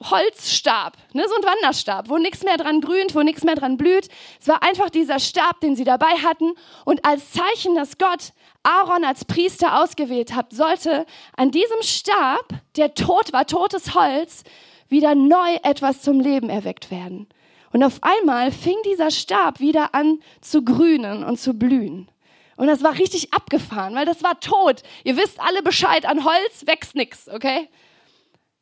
Holzstab, 0.04 0.96
ne, 1.14 1.26
so 1.28 1.36
ein 1.36 1.44
Wanderstab, 1.44 2.10
wo 2.10 2.18
nichts 2.18 2.44
mehr 2.44 2.58
dran 2.58 2.82
grünt, 2.82 3.16
wo 3.16 3.24
nichts 3.24 3.44
mehr 3.44 3.56
dran 3.56 3.78
blüht. 3.78 4.10
Es 4.40 4.48
war 4.48 4.62
einfach 4.62 4.92
dieser 4.92 5.20
Stab, 5.20 5.60
den 5.62 5.76
sie 5.76 5.86
dabei 5.86 6.18
hatten. 6.24 6.54
Und 6.86 7.04
als 7.04 7.32
Zeichen, 7.32 7.76
dass 7.76 7.98
Gott 7.98 8.32
Aaron 8.62 9.04
als 9.04 9.26
Priester 9.26 9.82
ausgewählt 9.82 10.36
hat, 10.36 10.54
sollte 10.54 11.06
an 11.36 11.50
diesem 11.50 11.82
Stab, 11.82 12.48
der 12.76 12.94
tot 12.94 13.34
war, 13.34 13.48
totes 13.48 13.96
Holz, 13.96 14.44
wieder 14.88 15.16
neu 15.16 15.56
etwas 15.64 16.02
zum 16.04 16.20
Leben 16.20 16.50
erweckt 16.50 16.92
werden. 16.92 17.28
Und 17.74 17.84
auf 17.84 18.00
einmal 18.02 18.52
fing 18.52 18.78
dieser 18.86 19.12
Stab 19.12 19.60
wieder 19.60 19.96
an 19.96 20.20
zu 20.42 20.64
grünen 20.64 21.24
und 21.24 21.40
zu 21.40 21.54
blühen. 21.54 22.10
Und 22.56 22.68
das 22.68 22.84
war 22.84 22.98
richtig 22.98 23.34
abgefahren, 23.34 23.96
weil 23.96 24.06
das 24.06 24.24
war 24.24 24.40
tot. 24.40 24.84
Ihr 25.04 25.18
wisst 25.18 25.40
alle 25.40 25.62
Bescheid, 25.62 26.06
an 26.06 26.24
Holz 26.24 26.66
wächst 26.66 26.96
nichts, 26.96 27.30
okay? 27.30 27.70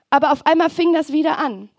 Aber 0.10 0.32
auf 0.32 0.46
einmal 0.46 0.70
fing 0.70 0.94
das 0.94 1.12
wieder 1.12 1.38
an. 1.38 1.70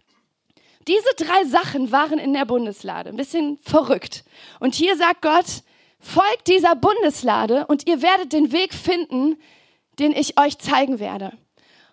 Diese 0.88 1.08
drei 1.16 1.44
Sachen 1.44 1.90
waren 1.90 2.18
in 2.18 2.32
der 2.32 2.44
Bundeslade, 2.44 3.10
ein 3.10 3.16
bisschen 3.16 3.58
verrückt. 3.62 4.24
Und 4.60 4.74
hier 4.74 4.96
sagt 4.96 5.22
Gott, 5.22 5.62
folgt 5.98 6.46
dieser 6.46 6.76
Bundeslade 6.76 7.66
und 7.66 7.88
ihr 7.88 8.02
werdet 8.02 8.32
den 8.32 8.52
Weg 8.52 8.72
finden, 8.72 9.36
den 9.98 10.12
ich 10.12 10.38
euch 10.38 10.58
zeigen 10.58 11.00
werde. 11.00 11.32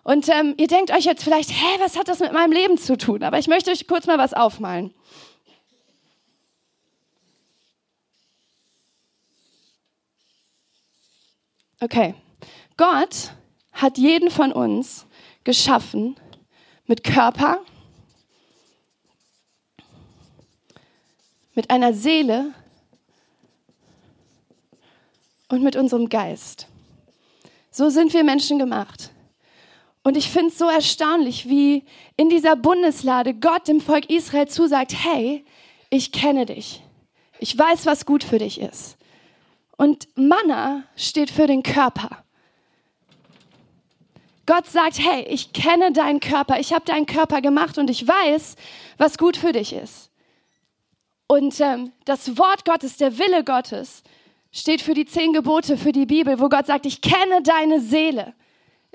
Und 0.04 0.28
ähm, 0.28 0.54
ihr 0.58 0.68
denkt 0.68 0.92
euch 0.92 1.04
jetzt 1.04 1.24
vielleicht, 1.24 1.50
hä, 1.50 1.78
was 1.80 1.96
hat 1.96 2.08
das 2.08 2.20
mit 2.20 2.32
meinem 2.32 2.52
Leben 2.52 2.78
zu 2.78 2.96
tun? 2.96 3.22
Aber 3.22 3.38
ich 3.38 3.48
möchte 3.48 3.70
euch 3.70 3.86
kurz 3.88 4.06
mal 4.06 4.18
was 4.18 4.34
aufmalen. 4.34 4.94
Okay, 11.80 12.14
Gott 12.76 13.32
hat 13.72 13.98
jeden 13.98 14.30
von 14.30 14.52
uns 14.52 15.06
geschaffen 15.42 16.16
mit 16.86 17.04
Körper, 17.04 17.60
mit 21.54 21.70
einer 21.70 21.94
Seele 21.94 22.52
und 25.48 25.62
mit 25.62 25.76
unserem 25.76 26.08
Geist. 26.08 26.66
So 27.70 27.88
sind 27.88 28.12
wir 28.12 28.24
Menschen 28.24 28.58
gemacht. 28.58 29.10
Und 30.02 30.16
ich 30.16 30.28
finde 30.28 30.48
es 30.48 30.58
so 30.58 30.68
erstaunlich, 30.68 31.48
wie 31.48 31.84
in 32.16 32.28
dieser 32.28 32.56
Bundeslade 32.56 33.34
Gott 33.34 33.68
dem 33.68 33.80
Volk 33.80 34.10
Israel 34.10 34.46
zusagt, 34.48 34.94
hey, 34.94 35.44
ich 35.88 36.12
kenne 36.12 36.44
dich. 36.44 36.82
Ich 37.38 37.56
weiß, 37.58 37.86
was 37.86 38.04
gut 38.04 38.22
für 38.22 38.38
dich 38.38 38.60
ist. 38.60 38.96
Und 39.76 40.08
Manna 40.14 40.84
steht 40.96 41.30
für 41.30 41.46
den 41.46 41.62
Körper. 41.62 42.23
Gott 44.46 44.66
sagt, 44.66 44.98
hey, 44.98 45.22
ich 45.28 45.52
kenne 45.52 45.92
deinen 45.92 46.20
Körper, 46.20 46.58
ich 46.60 46.72
habe 46.72 46.84
deinen 46.84 47.06
Körper 47.06 47.40
gemacht 47.40 47.78
und 47.78 47.88
ich 47.88 48.06
weiß, 48.06 48.56
was 48.98 49.18
gut 49.18 49.36
für 49.36 49.52
dich 49.52 49.72
ist. 49.72 50.10
Und 51.26 51.58
ähm, 51.60 51.92
das 52.04 52.36
Wort 52.36 52.64
Gottes, 52.64 52.96
der 52.96 53.18
Wille 53.18 53.44
Gottes, 53.44 54.02
steht 54.52 54.82
für 54.82 54.94
die 54.94 55.06
zehn 55.06 55.32
Gebote, 55.32 55.76
für 55.76 55.92
die 55.92 56.06
Bibel, 56.06 56.38
wo 56.38 56.48
Gott 56.48 56.66
sagt, 56.66 56.86
ich 56.86 57.00
kenne 57.00 57.42
deine 57.42 57.80
Seele. 57.80 58.34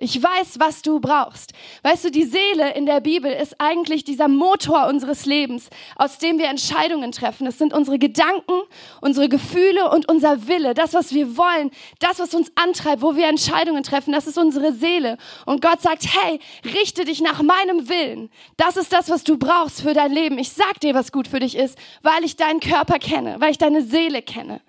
Ich 0.02 0.24
weiß, 0.24 0.60
was 0.60 0.82
du 0.82 1.02
brauchst. 1.02 1.52
Weißt 1.84 2.06
du, 2.06 2.12
die 2.12 2.24
Seele 2.24 2.74
in 2.74 2.86
der 2.86 3.02
Bibel 3.02 3.30
ist 3.34 3.60
eigentlich 3.60 4.06
dieser 4.06 4.30
Motor 4.30 4.88
unseres 4.88 5.26
Lebens, 5.26 5.70
aus 5.98 6.20
dem 6.20 6.38
wir 6.38 6.48
Entscheidungen 6.48 7.12
treffen. 7.12 7.46
Es 7.46 7.58
sind 7.58 7.74
unsere 7.74 8.00
Gedanken, 8.00 8.62
unsere 9.02 9.28
Gefühle 9.28 9.90
und 9.92 10.10
unser 10.10 10.48
Wille, 10.48 10.74
das, 10.74 10.94
was 10.94 11.14
wir 11.14 11.36
wollen, 11.36 11.70
das, 12.00 12.20
was 12.20 12.34
uns 12.34 12.50
antreibt, 12.56 13.02
wo 13.02 13.18
wir 13.18 13.28
Entscheidungen 13.28 13.84
treffen, 13.84 14.14
das 14.14 14.26
ist 14.26 14.38
unsere 14.38 14.72
Seele. 14.72 15.18
Und 15.46 15.62
Gott 15.62 15.82
sagt, 15.82 16.06
hey, 16.06 16.40
richte 16.64 17.04
dich 17.04 17.20
nach 17.20 17.42
meinem 17.42 17.90
Willen. 17.90 18.30
Das 18.56 18.78
ist 18.78 18.94
das, 18.94 19.10
was 19.10 19.26
du 19.26 19.38
brauchst 19.38 19.82
für 19.82 19.94
dein 19.94 20.14
Leben. 20.14 20.38
Ich 20.38 20.52
sag 20.52 20.80
dir, 20.80 20.94
was 20.94 21.12
gut 21.12 21.28
für 21.28 21.42
dich 21.42 21.58
ist, 21.58 21.78
weil 22.04 22.24
ich 22.24 22.38
deinen 22.38 22.62
Körper 22.62 23.00
kenne, 23.00 23.36
weil 23.40 23.52
ich 23.52 23.58
deine 23.58 23.82
Seele 23.82 24.22
kenne. 24.22 24.62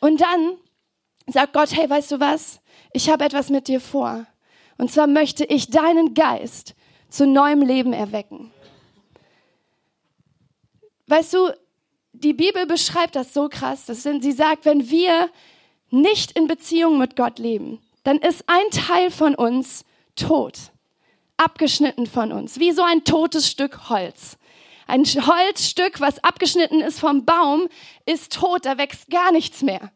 Und 0.00 0.20
dann 0.20 0.56
sagt 1.28 1.52
Gott, 1.52 1.72
hey, 1.72 1.88
weißt 1.88 2.10
du 2.10 2.18
was? 2.18 2.60
Ich 2.94 3.10
habe 3.10 3.24
etwas 3.24 3.50
mit 3.50 3.68
dir 3.68 3.80
vor. 3.80 4.24
Und 4.78 4.90
zwar 4.90 5.06
möchte 5.06 5.44
ich 5.44 5.68
deinen 5.68 6.14
Geist 6.14 6.74
zu 7.10 7.26
neuem 7.26 7.60
Leben 7.60 7.92
erwecken. 7.92 8.50
Weißt 11.06 11.34
du, 11.34 11.50
die 12.12 12.32
Bibel 12.32 12.66
beschreibt 12.66 13.16
das 13.16 13.34
so 13.34 13.48
krass, 13.48 13.86
dass 13.86 14.04
sie 14.04 14.32
sagt, 14.32 14.64
wenn 14.64 14.88
wir 14.88 15.28
nicht 15.90 16.32
in 16.32 16.46
Beziehung 16.46 16.98
mit 16.98 17.16
Gott 17.16 17.38
leben, 17.38 17.80
dann 18.04 18.18
ist 18.18 18.44
ein 18.46 18.70
Teil 18.70 19.10
von 19.10 19.34
uns 19.34 19.84
tot, 20.16 20.58
abgeschnitten 21.36 22.06
von 22.06 22.32
uns, 22.32 22.58
wie 22.58 22.72
so 22.72 22.82
ein 22.82 23.04
totes 23.04 23.50
Stück 23.50 23.90
Holz. 23.90 24.38
Ein 24.86 25.04
Holzstück, 25.04 26.00
was 26.00 26.22
abgeschnitten 26.22 26.80
ist 26.80 27.00
vom 27.00 27.24
Baum, 27.24 27.68
ist 28.06 28.32
tot, 28.34 28.66
da 28.66 28.78
wächst 28.78 29.10
gar 29.10 29.32
nichts 29.32 29.62
mehr. 29.62 29.90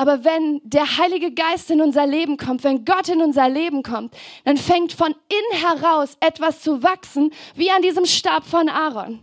Aber 0.00 0.24
wenn 0.24 0.60
der 0.62 0.96
Heilige 0.96 1.32
Geist 1.32 1.72
in 1.72 1.80
unser 1.80 2.06
Leben 2.06 2.36
kommt, 2.36 2.62
wenn 2.62 2.84
Gott 2.84 3.08
in 3.08 3.20
unser 3.20 3.48
Leben 3.48 3.82
kommt, 3.82 4.14
dann 4.44 4.56
fängt 4.56 4.92
von 4.92 5.12
innen 5.28 5.66
heraus 5.66 6.16
etwas 6.20 6.62
zu 6.62 6.84
wachsen, 6.84 7.32
wie 7.56 7.70
an 7.70 7.82
diesem 7.82 8.06
Stab 8.06 8.46
von 8.46 8.68
Aaron 8.68 9.18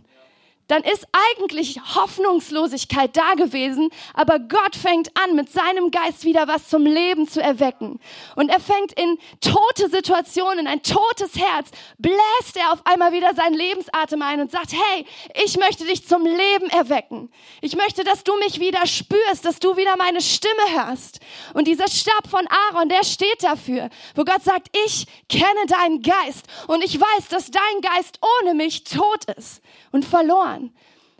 dann 0.68 0.82
ist 0.82 1.06
eigentlich 1.32 1.80
Hoffnungslosigkeit 1.94 3.16
da 3.16 3.34
gewesen, 3.34 3.90
aber 4.14 4.38
Gott 4.38 4.74
fängt 4.76 5.10
an, 5.16 5.36
mit 5.36 5.50
seinem 5.50 5.90
Geist 5.90 6.24
wieder 6.24 6.48
was 6.48 6.68
zum 6.68 6.84
Leben 6.84 7.28
zu 7.28 7.40
erwecken. 7.40 8.00
Und 8.34 8.48
er 8.48 8.60
fängt 8.60 8.92
in 8.92 9.18
tote 9.40 9.88
Situationen, 9.88 10.66
ein 10.66 10.82
totes 10.82 11.36
Herz, 11.36 11.70
bläst 11.98 12.56
er 12.56 12.72
auf 12.72 12.84
einmal 12.84 13.12
wieder 13.12 13.34
seinen 13.34 13.54
Lebensatem 13.54 14.20
ein 14.22 14.40
und 14.40 14.50
sagt, 14.50 14.72
hey, 14.72 15.06
ich 15.44 15.56
möchte 15.56 15.84
dich 15.84 16.06
zum 16.06 16.24
Leben 16.24 16.68
erwecken. 16.70 17.30
Ich 17.60 17.76
möchte, 17.76 18.02
dass 18.04 18.24
du 18.24 18.36
mich 18.38 18.58
wieder 18.58 18.86
spürst, 18.86 19.44
dass 19.44 19.58
du 19.58 19.76
wieder 19.76 19.96
meine 19.96 20.20
Stimme 20.20 20.54
hörst. 20.70 21.20
Und 21.54 21.68
dieser 21.68 21.88
Stab 21.88 22.28
von 22.28 22.46
Aaron, 22.70 22.88
der 22.88 23.04
steht 23.04 23.42
dafür, 23.42 23.88
wo 24.14 24.24
Gott 24.24 24.42
sagt, 24.42 24.68
ich 24.84 25.06
kenne 25.28 25.66
deinen 25.68 26.02
Geist 26.02 26.46
und 26.66 26.82
ich 26.82 27.00
weiß, 27.00 27.28
dass 27.28 27.50
dein 27.50 27.80
Geist 27.82 28.18
ohne 28.42 28.54
mich 28.54 28.84
tot 28.84 29.24
ist 29.36 29.62
und 29.92 30.04
verloren. 30.04 30.72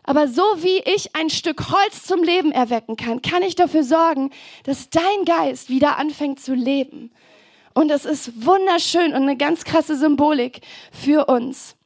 Aber 0.07 0.29
so 0.29 0.43
wie 0.59 0.79
ich 0.85 1.17
ein 1.17 1.31
Stück 1.31 1.71
Holz 1.71 2.05
zum 2.05 2.23
Leben 2.23 2.53
erwecken 2.53 2.97
kann, 2.97 3.23
kann 3.23 3.43
ich 3.43 3.57
dafür 3.57 3.83
sorgen, 3.83 4.31
dass 4.63 4.89
dein 4.89 5.25
Geist 5.25 5.69
wieder 5.69 5.99
anfängt 5.99 6.41
zu 6.41 6.55
leben. 6.55 7.11
Und 7.75 7.89
das 7.89 8.05
ist 8.05 8.47
wunderschön 8.47 9.13
und 9.13 9.23
eine 9.23 9.37
ganz 9.37 9.65
krasse 9.65 9.97
Symbolik 9.97 10.61
für 10.93 11.27
uns. 11.27 11.77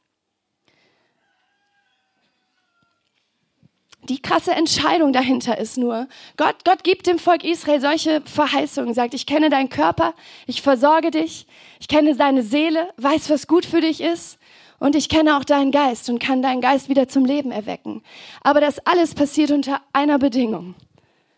Die 4.07 4.21
krasse 4.21 4.51
Entscheidung 4.51 5.13
dahinter 5.13 5.57
ist 5.57 5.77
nur, 5.77 6.07
Gott, 6.37 6.63
Gott 6.63 6.83
gibt 6.83 7.07
dem 7.07 7.19
Volk 7.19 7.43
Israel 7.43 7.81
solche 7.81 8.21
Verheißungen, 8.21 8.93
sagt, 8.93 9.13
ich 9.13 9.25
kenne 9.25 9.49
deinen 9.49 9.69
Körper, 9.69 10.13
ich 10.47 10.61
versorge 10.61 11.11
dich, 11.11 11.45
ich 11.79 11.87
kenne 11.87 12.15
deine 12.15 12.41
Seele, 12.41 12.89
weiß, 12.97 13.29
was 13.29 13.47
gut 13.47 13.65
für 13.65 13.81
dich 13.81 14.01
ist 14.01 14.39
und 14.81 14.95
ich 14.95 15.09
kenne 15.09 15.37
auch 15.37 15.43
deinen 15.43 15.71
Geist 15.71 16.09
und 16.09 16.17
kann 16.17 16.41
deinen 16.41 16.59
Geist 16.59 16.89
wieder 16.89 17.07
zum 17.07 17.23
Leben 17.23 17.51
erwecken. 17.51 18.01
Aber 18.41 18.59
das 18.59 18.79
alles 18.79 19.13
passiert 19.13 19.51
unter 19.51 19.79
einer 19.93 20.17
Bedingung. 20.17 20.73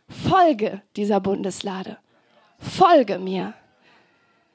Folge 0.08 0.82
dieser 0.96 1.20
Bundeslade. 1.20 1.98
Folge 2.58 3.20
mir. 3.20 3.54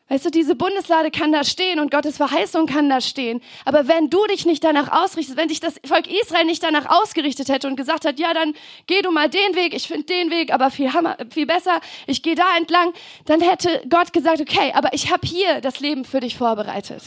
Weißt 0.09 0.25
du, 0.25 0.31
diese 0.31 0.55
Bundeslade 0.55 1.11
kann 1.11 1.33
da 1.33 1.45
stehen 1.45 1.81
und 1.81 1.91
Gottes 1.91 2.17
Verheißung 2.17 2.65
kann 2.65 2.89
da 2.89 3.03
stehen. 3.03 3.43
Aber 3.67 3.89
wenn 3.89 4.09
du 4.09 4.25
dich 4.27 4.47
nicht 4.47 4.65
danach 4.65 4.91
ausrichtest, 4.91 5.37
wenn 5.37 5.49
dich 5.49 5.61
das 5.61 5.79
Volk 5.85 6.07
Israel 6.07 6.47
nicht 6.47 6.63
danach 6.63 6.87
ausgerichtet 6.89 7.51
hätte 7.51 7.69
und 7.69 7.77
gesagt 7.77 8.07
hat, 8.07 8.19
ja, 8.19 8.33
dann 8.33 8.55
geh 8.87 9.03
du 9.03 9.11
mal 9.11 9.29
den 9.29 9.55
Weg, 9.55 9.75
ich 9.75 9.87
finde 9.87 10.05
den 10.05 10.31
Weg, 10.31 10.51
aber 10.51 10.71
viel, 10.71 10.95
hammer, 10.95 11.19
viel 11.29 11.45
besser, 11.45 11.83
ich 12.07 12.23
gehe 12.23 12.37
da 12.37 12.57
entlang, 12.57 12.95
dann 13.27 13.43
hätte 13.43 13.83
Gott 13.91 14.15
gesagt, 14.15 14.41
okay, 14.41 14.73
aber 14.73 14.95
ich 14.95 15.13
habe 15.13 15.27
hier 15.27 15.61
das 15.61 15.81
Leben 15.81 16.07
für 16.07 16.21
dich 16.21 16.39
vorbereitet. 16.39 17.03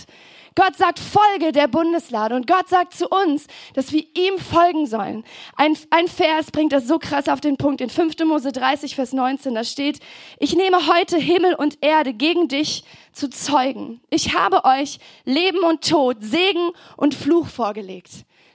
Gott 0.55 0.75
sagt, 0.75 0.99
folge 0.99 1.53
der 1.53 1.67
Bundeslade. 1.67 2.35
Und 2.35 2.45
Gott 2.45 2.67
sagt 2.67 2.93
zu 2.93 3.07
uns, 3.07 3.47
dass 3.73 3.93
wir 3.93 4.03
ihm 4.15 4.37
folgen 4.37 4.85
sollen. 4.85 5.23
Ein, 5.55 5.77
ein 5.91 6.07
Vers 6.07 6.51
bringt 6.51 6.73
das 6.73 6.87
so 6.87 6.99
krass 6.99 7.29
auf 7.29 7.39
den 7.39 7.55
Punkt. 7.55 7.79
In 7.79 7.89
5. 7.89 8.19
Mose 8.25 8.51
30, 8.51 8.95
Vers 8.95 9.13
19, 9.13 9.55
da 9.55 9.63
steht, 9.63 9.99
ich 10.39 10.55
nehme 10.55 10.87
heute 10.87 11.17
Himmel 11.17 11.55
und 11.55 11.77
Erde 11.81 12.13
gegen 12.13 12.49
dich 12.49 12.83
zu 13.13 13.29
zeugen. 13.29 14.01
Ich 14.09 14.33
habe 14.33 14.65
euch 14.65 14.99
Leben 15.23 15.59
und 15.59 15.87
Tod, 15.87 16.17
Segen 16.19 16.71
und 16.97 17.15
Fluch 17.15 17.47
vorgelegt. 17.47 18.09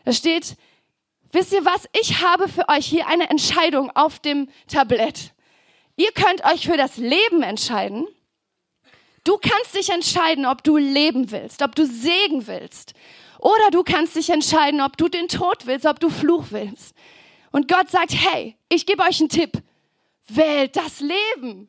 Da 0.05 0.13
steht, 0.13 0.57
wisst 1.33 1.55
ihr 1.55 1.65
was? 1.65 1.89
Ich 1.99 2.23
habe 2.23 2.49
für 2.49 2.69
euch 2.69 2.85
hier 2.85 3.07
eine 3.07 3.31
Entscheidung 3.31 3.91
auf 3.95 4.19
dem 4.19 4.49
Tablett. 4.69 5.33
Ihr 5.97 6.13
könnt 6.13 6.45
euch 6.45 6.67
für 6.67 6.77
das 6.77 6.99
Leben 6.99 7.43
entscheiden 7.43 8.07
Du 9.27 9.39
kannst 9.39 9.75
dich 9.75 9.91
entscheiden, 9.91 10.47
ob 10.47 10.63
du 10.63 10.77
leben 10.77 11.33
willst, 11.33 11.61
ob 11.61 11.75
du 11.75 11.85
Segen 11.85 12.47
willst. 12.47 12.95
Oder 13.41 13.71
du 13.73 13.83
kannst 13.83 14.15
dich 14.15 14.31
entscheiden, 14.31 14.81
ob 14.81 14.97
du 14.97 15.09
den 15.09 15.27
Tod 15.27 15.67
willst, 15.67 15.85
ob 15.85 15.99
du 15.99 16.11
Fluch 16.11 16.45
willst. 16.51 16.95
Und 17.51 17.67
Gott 17.67 17.91
sagt, 17.91 18.13
hey, 18.15 18.57
ich 18.69 18.87
gebe 18.87 19.03
euch 19.03 19.19
einen 19.19 19.29
Tipp. 19.29 19.61
Wählt 20.29 20.77
das 20.77 21.01
Leben. 21.01 21.69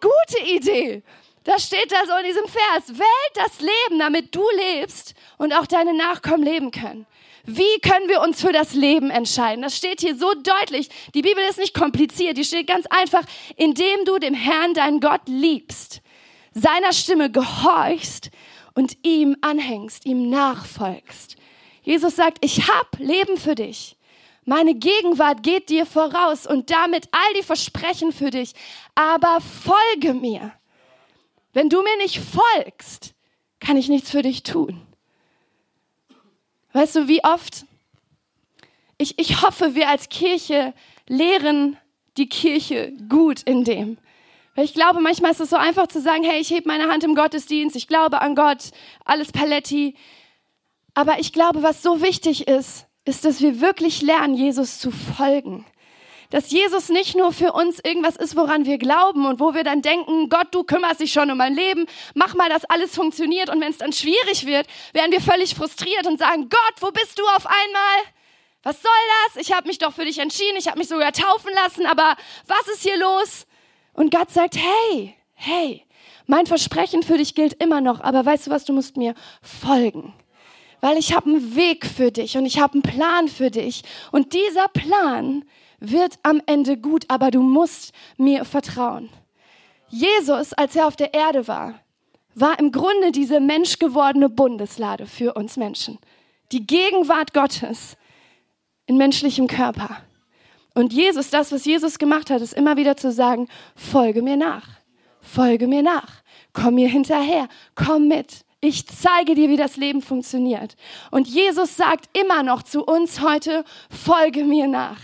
Gute 0.00 0.44
Idee. 0.48 1.02
Das 1.42 1.66
steht 1.66 1.90
da 1.90 2.06
so 2.06 2.16
in 2.18 2.26
diesem 2.26 2.46
Vers. 2.46 2.96
Wählt 2.96 3.34
das 3.34 3.60
Leben, 3.60 3.98
damit 3.98 4.32
du 4.32 4.44
lebst 4.56 5.14
und 5.38 5.52
auch 5.54 5.66
deine 5.66 5.92
Nachkommen 5.92 6.44
leben 6.44 6.70
können. 6.70 7.04
Wie 7.44 7.80
können 7.80 8.08
wir 8.08 8.20
uns 8.20 8.40
für 8.40 8.52
das 8.52 8.74
Leben 8.74 9.10
entscheiden? 9.10 9.62
Das 9.62 9.76
steht 9.76 10.02
hier 10.02 10.14
so 10.14 10.34
deutlich. 10.34 10.88
Die 11.14 11.22
Bibel 11.22 11.42
ist 11.50 11.58
nicht 11.58 11.74
kompliziert. 11.74 12.36
Die 12.36 12.44
steht 12.44 12.68
ganz 12.68 12.86
einfach, 12.86 13.24
indem 13.56 14.04
du 14.04 14.20
dem 14.20 14.34
Herrn, 14.34 14.72
deinen 14.74 15.00
Gott, 15.00 15.22
liebst 15.26 16.00
seiner 16.56 16.92
Stimme 16.94 17.30
gehorchst 17.30 18.30
und 18.74 18.96
ihm 19.02 19.36
anhängst, 19.42 20.06
ihm 20.06 20.30
nachfolgst. 20.30 21.36
Jesus 21.82 22.16
sagt, 22.16 22.38
ich 22.40 22.66
hab 22.68 22.98
Leben 22.98 23.36
für 23.36 23.54
dich. 23.54 23.96
Meine 24.44 24.74
Gegenwart 24.74 25.42
geht 25.42 25.68
dir 25.68 25.84
voraus 25.86 26.46
und 26.46 26.70
damit 26.70 27.08
all 27.12 27.34
die 27.34 27.42
Versprechen 27.42 28.10
für 28.10 28.30
dich. 28.30 28.54
Aber 28.94 29.38
folge 29.40 30.14
mir. 30.14 30.52
Wenn 31.52 31.68
du 31.68 31.82
mir 31.82 31.96
nicht 31.98 32.20
folgst, 32.20 33.14
kann 33.60 33.76
ich 33.76 33.88
nichts 33.88 34.10
für 34.10 34.22
dich 34.22 34.42
tun. 34.42 34.80
Weißt 36.72 36.96
du, 36.96 37.08
wie 37.08 37.24
oft? 37.24 37.66
Ich, 38.98 39.18
ich 39.18 39.42
hoffe, 39.42 39.74
wir 39.74 39.88
als 39.88 40.08
Kirche 40.08 40.74
lehren 41.06 41.76
die 42.16 42.28
Kirche 42.28 42.92
gut 43.08 43.42
in 43.42 43.64
dem. 43.64 43.98
Weil 44.56 44.64
ich 44.64 44.74
glaube, 44.74 45.00
manchmal 45.00 45.32
ist 45.32 45.40
es 45.40 45.50
so 45.50 45.56
einfach 45.56 45.86
zu 45.86 46.00
sagen, 46.00 46.24
hey, 46.24 46.40
ich 46.40 46.50
hebe 46.50 46.66
meine 46.66 46.88
Hand 46.88 47.04
im 47.04 47.14
Gottesdienst, 47.14 47.76
ich 47.76 47.86
glaube 47.86 48.22
an 48.22 48.34
Gott, 48.34 48.70
alles 49.04 49.30
Paletti. 49.30 49.94
Aber 50.94 51.20
ich 51.20 51.34
glaube, 51.34 51.62
was 51.62 51.82
so 51.82 52.00
wichtig 52.00 52.48
ist, 52.48 52.86
ist, 53.04 53.26
dass 53.26 53.42
wir 53.42 53.60
wirklich 53.60 54.00
lernen, 54.00 54.34
Jesus 54.34 54.78
zu 54.78 54.90
folgen. 54.90 55.66
Dass 56.30 56.50
Jesus 56.50 56.88
nicht 56.88 57.14
nur 57.14 57.32
für 57.32 57.52
uns 57.52 57.80
irgendwas 57.84 58.16
ist, 58.16 58.34
woran 58.34 58.64
wir 58.64 58.78
glauben 58.78 59.26
und 59.26 59.40
wo 59.40 59.52
wir 59.52 59.62
dann 59.62 59.82
denken, 59.82 60.30
Gott, 60.30 60.48
du 60.52 60.64
kümmerst 60.64 61.00
dich 61.00 61.12
schon 61.12 61.30
um 61.30 61.36
mein 61.36 61.54
Leben, 61.54 61.86
mach 62.14 62.34
mal, 62.34 62.48
dass 62.48 62.64
alles 62.64 62.94
funktioniert. 62.94 63.50
Und 63.50 63.60
wenn 63.60 63.70
es 63.70 63.78
dann 63.78 63.92
schwierig 63.92 64.46
wird, 64.46 64.66
werden 64.94 65.12
wir 65.12 65.20
völlig 65.20 65.54
frustriert 65.54 66.06
und 66.06 66.18
sagen, 66.18 66.48
Gott, 66.48 66.74
wo 66.80 66.90
bist 66.90 67.18
du 67.18 67.22
auf 67.36 67.46
einmal? 67.46 68.12
Was 68.62 68.80
soll 68.80 68.90
das? 69.26 69.42
Ich 69.46 69.52
habe 69.52 69.68
mich 69.68 69.78
doch 69.78 69.92
für 69.92 70.06
dich 70.06 70.18
entschieden, 70.18 70.56
ich 70.56 70.66
habe 70.66 70.78
mich 70.78 70.88
sogar 70.88 71.12
taufen 71.12 71.52
lassen, 71.54 71.84
aber 71.84 72.16
was 72.46 72.66
ist 72.74 72.82
hier 72.82 72.96
los? 72.96 73.46
Und 73.96 74.10
Gott 74.12 74.30
sagt, 74.30 74.56
hey, 74.56 75.14
hey, 75.32 75.82
mein 76.26 76.46
Versprechen 76.46 77.02
für 77.02 77.16
dich 77.16 77.34
gilt 77.34 77.54
immer 77.62 77.80
noch, 77.80 78.00
aber 78.00 78.24
weißt 78.24 78.46
du 78.46 78.50
was, 78.50 78.64
du 78.64 78.72
musst 78.72 78.96
mir 78.96 79.14
folgen. 79.42 80.12
Weil 80.80 80.98
ich 80.98 81.14
habe 81.14 81.30
einen 81.30 81.56
Weg 81.56 81.86
für 81.86 82.12
dich 82.12 82.36
und 82.36 82.44
ich 82.44 82.60
habe 82.60 82.74
einen 82.74 82.82
Plan 82.82 83.28
für 83.28 83.50
dich. 83.50 83.82
Und 84.12 84.34
dieser 84.34 84.68
Plan 84.68 85.44
wird 85.80 86.18
am 86.22 86.42
Ende 86.46 86.76
gut, 86.76 87.06
aber 87.08 87.30
du 87.30 87.40
musst 87.40 87.92
mir 88.18 88.44
vertrauen. 88.44 89.08
Jesus, 89.88 90.52
als 90.52 90.76
er 90.76 90.86
auf 90.86 90.96
der 90.96 91.14
Erde 91.14 91.48
war, 91.48 91.80
war 92.34 92.58
im 92.58 92.72
Grunde 92.72 93.12
diese 93.12 93.40
menschgewordene 93.40 94.28
Bundeslade 94.28 95.06
für 95.06 95.32
uns 95.34 95.56
Menschen. 95.56 95.98
Die 96.52 96.66
Gegenwart 96.66 97.32
Gottes 97.32 97.96
in 98.84 98.98
menschlichem 98.98 99.46
Körper. 99.46 100.02
Und 100.76 100.92
Jesus, 100.92 101.30
das, 101.30 101.52
was 101.52 101.64
Jesus 101.64 101.98
gemacht 101.98 102.28
hat, 102.28 102.42
ist 102.42 102.52
immer 102.52 102.76
wieder 102.76 102.98
zu 102.98 103.10
sagen, 103.10 103.48
folge 103.74 104.20
mir 104.20 104.36
nach, 104.36 104.68
folge 105.22 105.68
mir 105.68 105.80
nach, 105.80 106.22
komm 106.52 106.74
mir 106.74 106.86
hinterher, 106.86 107.48
komm 107.74 108.08
mit. 108.08 108.44
Ich 108.60 108.86
zeige 108.86 109.34
dir, 109.34 109.48
wie 109.48 109.56
das 109.56 109.78
Leben 109.78 110.02
funktioniert. 110.02 110.76
Und 111.10 111.28
Jesus 111.28 111.78
sagt 111.78 112.14
immer 112.14 112.42
noch 112.42 112.62
zu 112.62 112.84
uns 112.84 113.22
heute, 113.22 113.64
folge 113.88 114.44
mir 114.44 114.68
nach. 114.68 114.98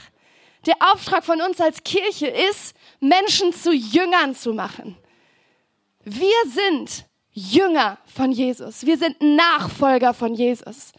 Der 0.67 0.75
Auftrag 0.93 1.25
von 1.25 1.41
uns 1.41 1.59
als 1.59 1.83
Kirche 1.83 2.27
ist, 2.27 2.77
Menschen 3.01 3.55
zu 3.55 3.73
Jüngern 3.73 4.35
zu 4.35 4.53
machen. 4.53 4.99
Wir 6.05 6.29
sind 6.49 7.07
Jünger 7.31 7.97
von 8.05 8.31
Jesus. 8.31 8.85
Wir 8.85 8.99
sind 8.99 9.23
Nachfolger 9.23 10.13
von 10.13 10.35
Jesus. 10.35 10.93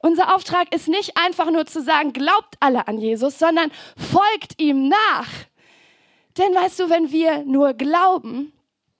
Unser 0.00 0.34
Auftrag 0.34 0.72
ist 0.74 0.88
nicht 0.88 1.16
einfach 1.16 1.50
nur 1.50 1.66
zu 1.66 1.82
sagen, 1.82 2.12
glaubt 2.12 2.56
alle 2.60 2.86
an 2.86 2.98
Jesus, 2.98 3.38
sondern 3.38 3.72
folgt 3.96 4.60
ihm 4.60 4.88
nach. 4.88 5.28
Denn 6.36 6.54
weißt 6.54 6.78
du, 6.80 6.90
wenn 6.90 7.10
wir 7.10 7.42
nur 7.44 7.74
glauben 7.74 8.52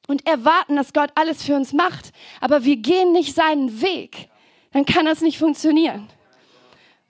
und 0.09 0.27
erwarten, 0.27 0.75
dass 0.77 0.93
Gott 0.93 1.11
alles 1.15 1.45
für 1.45 1.55
uns 1.55 1.73
macht, 1.73 2.11
aber 2.41 2.65
wir 2.65 2.77
gehen 2.77 3.13
nicht 3.13 3.35
seinen 3.35 3.81
Weg, 3.81 4.29
dann 4.73 4.85
kann 4.85 5.07
das 5.07 5.21
nicht 5.21 5.39
funktionieren. 5.39 6.09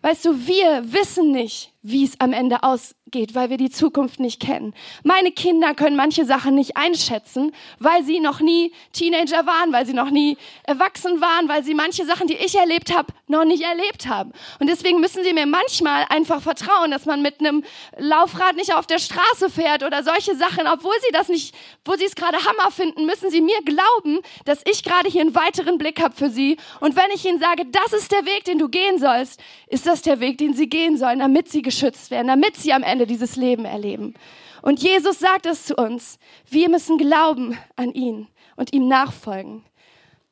Weißt 0.02 0.24
du, 0.26 0.46
wir 0.46 0.92
wissen 0.92 1.32
nicht, 1.32 1.72
wie 1.82 2.04
es 2.04 2.20
am 2.20 2.32
Ende 2.32 2.62
ausgeht, 3.08 3.34
weil 3.34 3.48
wir 3.48 3.56
die 3.56 3.70
Zukunft 3.70 4.20
nicht 4.20 4.40
kennen. 4.40 4.74
Meine 5.02 5.32
Kinder 5.32 5.74
können 5.74 5.96
manche 5.96 6.26
Sachen 6.26 6.54
nicht 6.54 6.76
einschätzen, 6.76 7.52
weil 7.78 8.04
sie 8.04 8.20
noch 8.20 8.40
nie 8.40 8.72
Teenager 8.92 9.46
waren, 9.46 9.72
weil 9.72 9.86
sie 9.86 9.94
noch 9.94 10.10
nie 10.10 10.36
erwachsen 10.64 11.20
waren, 11.20 11.48
weil 11.48 11.64
sie 11.64 11.74
manche 11.74 12.04
Sachen, 12.04 12.26
die 12.26 12.34
ich 12.36 12.54
erlebt 12.56 12.94
habe, 12.94 13.12
noch 13.26 13.44
nicht 13.44 13.62
erlebt 13.62 14.08
haben. 14.08 14.32
Und 14.58 14.68
deswegen 14.68 15.00
müssen 15.00 15.24
sie 15.24 15.32
mir 15.32 15.46
manchmal 15.46 16.04
einfach 16.10 16.42
vertrauen, 16.42 16.90
dass 16.90 17.06
man 17.06 17.22
mit 17.22 17.40
einem 17.40 17.64
Laufrad 17.96 18.56
nicht 18.56 18.74
auf 18.74 18.86
der 18.86 18.98
Straße 18.98 19.48
fährt 19.48 19.82
oder 19.82 20.02
solche 20.02 20.36
Sachen, 20.36 20.66
obwohl 20.66 20.94
sie 21.06 21.12
das 21.12 21.28
nicht, 21.28 21.54
wo 21.86 21.94
sie 21.94 22.04
es 22.04 22.14
gerade 22.14 22.36
Hammer 22.36 22.70
finden, 22.70 23.06
müssen 23.06 23.30
sie 23.30 23.40
mir 23.40 23.60
glauben, 23.64 24.20
dass 24.44 24.60
ich 24.70 24.82
gerade 24.82 25.08
hier 25.08 25.22
einen 25.22 25.34
weiteren 25.34 25.78
Blick 25.78 26.02
habe 26.02 26.14
für 26.14 26.28
sie. 26.28 26.58
Und 26.80 26.94
wenn 26.94 27.10
ich 27.14 27.24
ihnen 27.24 27.40
sage, 27.40 27.64
das 27.70 27.94
ist 27.94 28.12
der 28.12 28.26
Weg, 28.26 28.44
den 28.44 28.58
du 28.58 28.68
gehen 28.68 28.98
sollst, 28.98 29.40
ist 29.68 29.86
das 29.86 30.02
der 30.02 30.20
Weg, 30.20 30.36
den 30.38 30.52
sie 30.52 30.68
gehen 30.68 30.98
sollen, 30.98 31.20
damit 31.20 31.48
sie 31.48 31.62
geschützt 31.62 32.10
werden, 32.10 32.28
damit 32.28 32.56
sie 32.56 32.72
am 32.72 32.82
Ende 32.98 33.06
dieses 33.06 33.36
Leben 33.36 33.64
erleben. 33.64 34.14
Und 34.60 34.82
Jesus 34.82 35.20
sagt 35.20 35.46
es 35.46 35.66
zu 35.66 35.76
uns. 35.76 36.18
Wir 36.50 36.68
müssen 36.68 36.98
glauben 36.98 37.56
an 37.76 37.92
ihn 37.92 38.26
und 38.56 38.72
ihm 38.72 38.88
nachfolgen. 38.88 39.62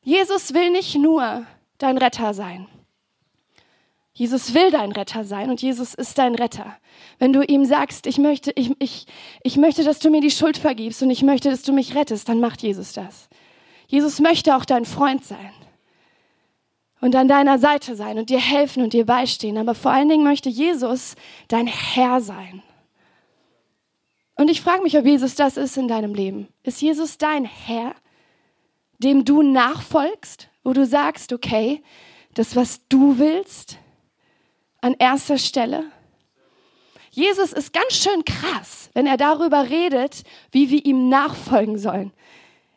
Jesus 0.03 0.53
will 0.53 0.73
nicht 0.73 0.97
nur 0.97 1.47
dein 1.79 1.97
Retter 1.97 2.35
sein. 2.35 2.67
Jesus 4.15 4.53
will 4.53 4.73
dein 4.73 4.91
Retter 4.91 5.23
sein 5.23 5.49
und 5.49 5.63
Jesus 5.63 5.95
ist 5.95 6.19
dein 6.19 6.35
Retter. 6.35 6.77
Wenn 7.21 7.33
du 7.33 7.45
ihm 7.45 7.65
sagst, 7.67 8.09
ich 8.09 8.19
möchte, 8.19 8.51
ich, 8.57 8.73
ich, 8.81 9.07
ich 9.45 9.57
möchte, 9.57 9.85
dass 9.85 10.01
du 10.01 10.11
mir 10.11 10.21
die 10.21 10.33
Schuld 10.33 10.57
vergibst 10.59 11.03
und 11.03 11.11
ich 11.11 11.23
möchte, 11.23 11.51
dass 11.51 11.63
du 11.63 11.73
mich 11.73 11.95
rettest, 11.95 12.29
dann 12.29 12.41
macht 12.41 12.63
Jesus 12.63 12.95
das. 12.95 13.29
Jesus 13.87 14.19
möchte 14.19 14.57
auch 14.57 14.65
dein 14.65 14.87
Freund 14.87 15.25
sein 15.25 15.53
und 17.01 17.15
an 17.15 17.29
deiner 17.29 17.59
Seite 17.59 17.95
sein 17.95 18.19
und 18.19 18.31
dir 18.31 18.41
helfen 18.41 18.83
und 18.83 18.93
dir 18.93 19.07
beistehen. 19.07 19.59
Aber 19.59 19.75
vor 19.75 19.91
allen 19.91 20.09
Dingen 20.09 20.25
möchte 20.25 20.49
Jesus 20.49 21.15
dein 21.49 21.67
Herr 21.67 22.21
sein. 22.21 22.63
Und 24.37 24.51
ich 24.51 24.61
frage 24.61 24.83
mich, 24.83 24.97
ob 24.97 25.07
Jesus 25.07 25.35
das 25.35 25.57
ist 25.57 25.77
in 25.77 25.89
deinem 25.89 26.15
Leben. 26.15 26.49
Ist 26.63 26.81
Jesus 26.81 27.19
dein 27.19 27.45
Herr, 27.45 27.95
dem 28.99 29.25
du 29.25 29.43
nachfolgst, 29.43 30.49
wo 30.63 30.73
du 30.73 30.85
sagst, 30.85 31.33
okay, 31.33 31.83
das, 32.35 32.55
was 32.55 32.87
du 32.89 33.19
willst, 33.19 33.79
an 34.81 34.95
erster 34.99 35.39
Stelle? 35.39 35.85
Jesus 37.11 37.55
ist 37.55 37.73
ganz 37.73 37.95
schön 37.95 38.25
krass, 38.27 38.91
wenn 38.93 39.07
er 39.07 39.17
darüber 39.17 39.71
redet, 39.71 40.23
wie 40.53 40.69
wir 40.69 40.85
ihm 40.85 41.09
nachfolgen 41.09 41.79
sollen. 41.79 42.13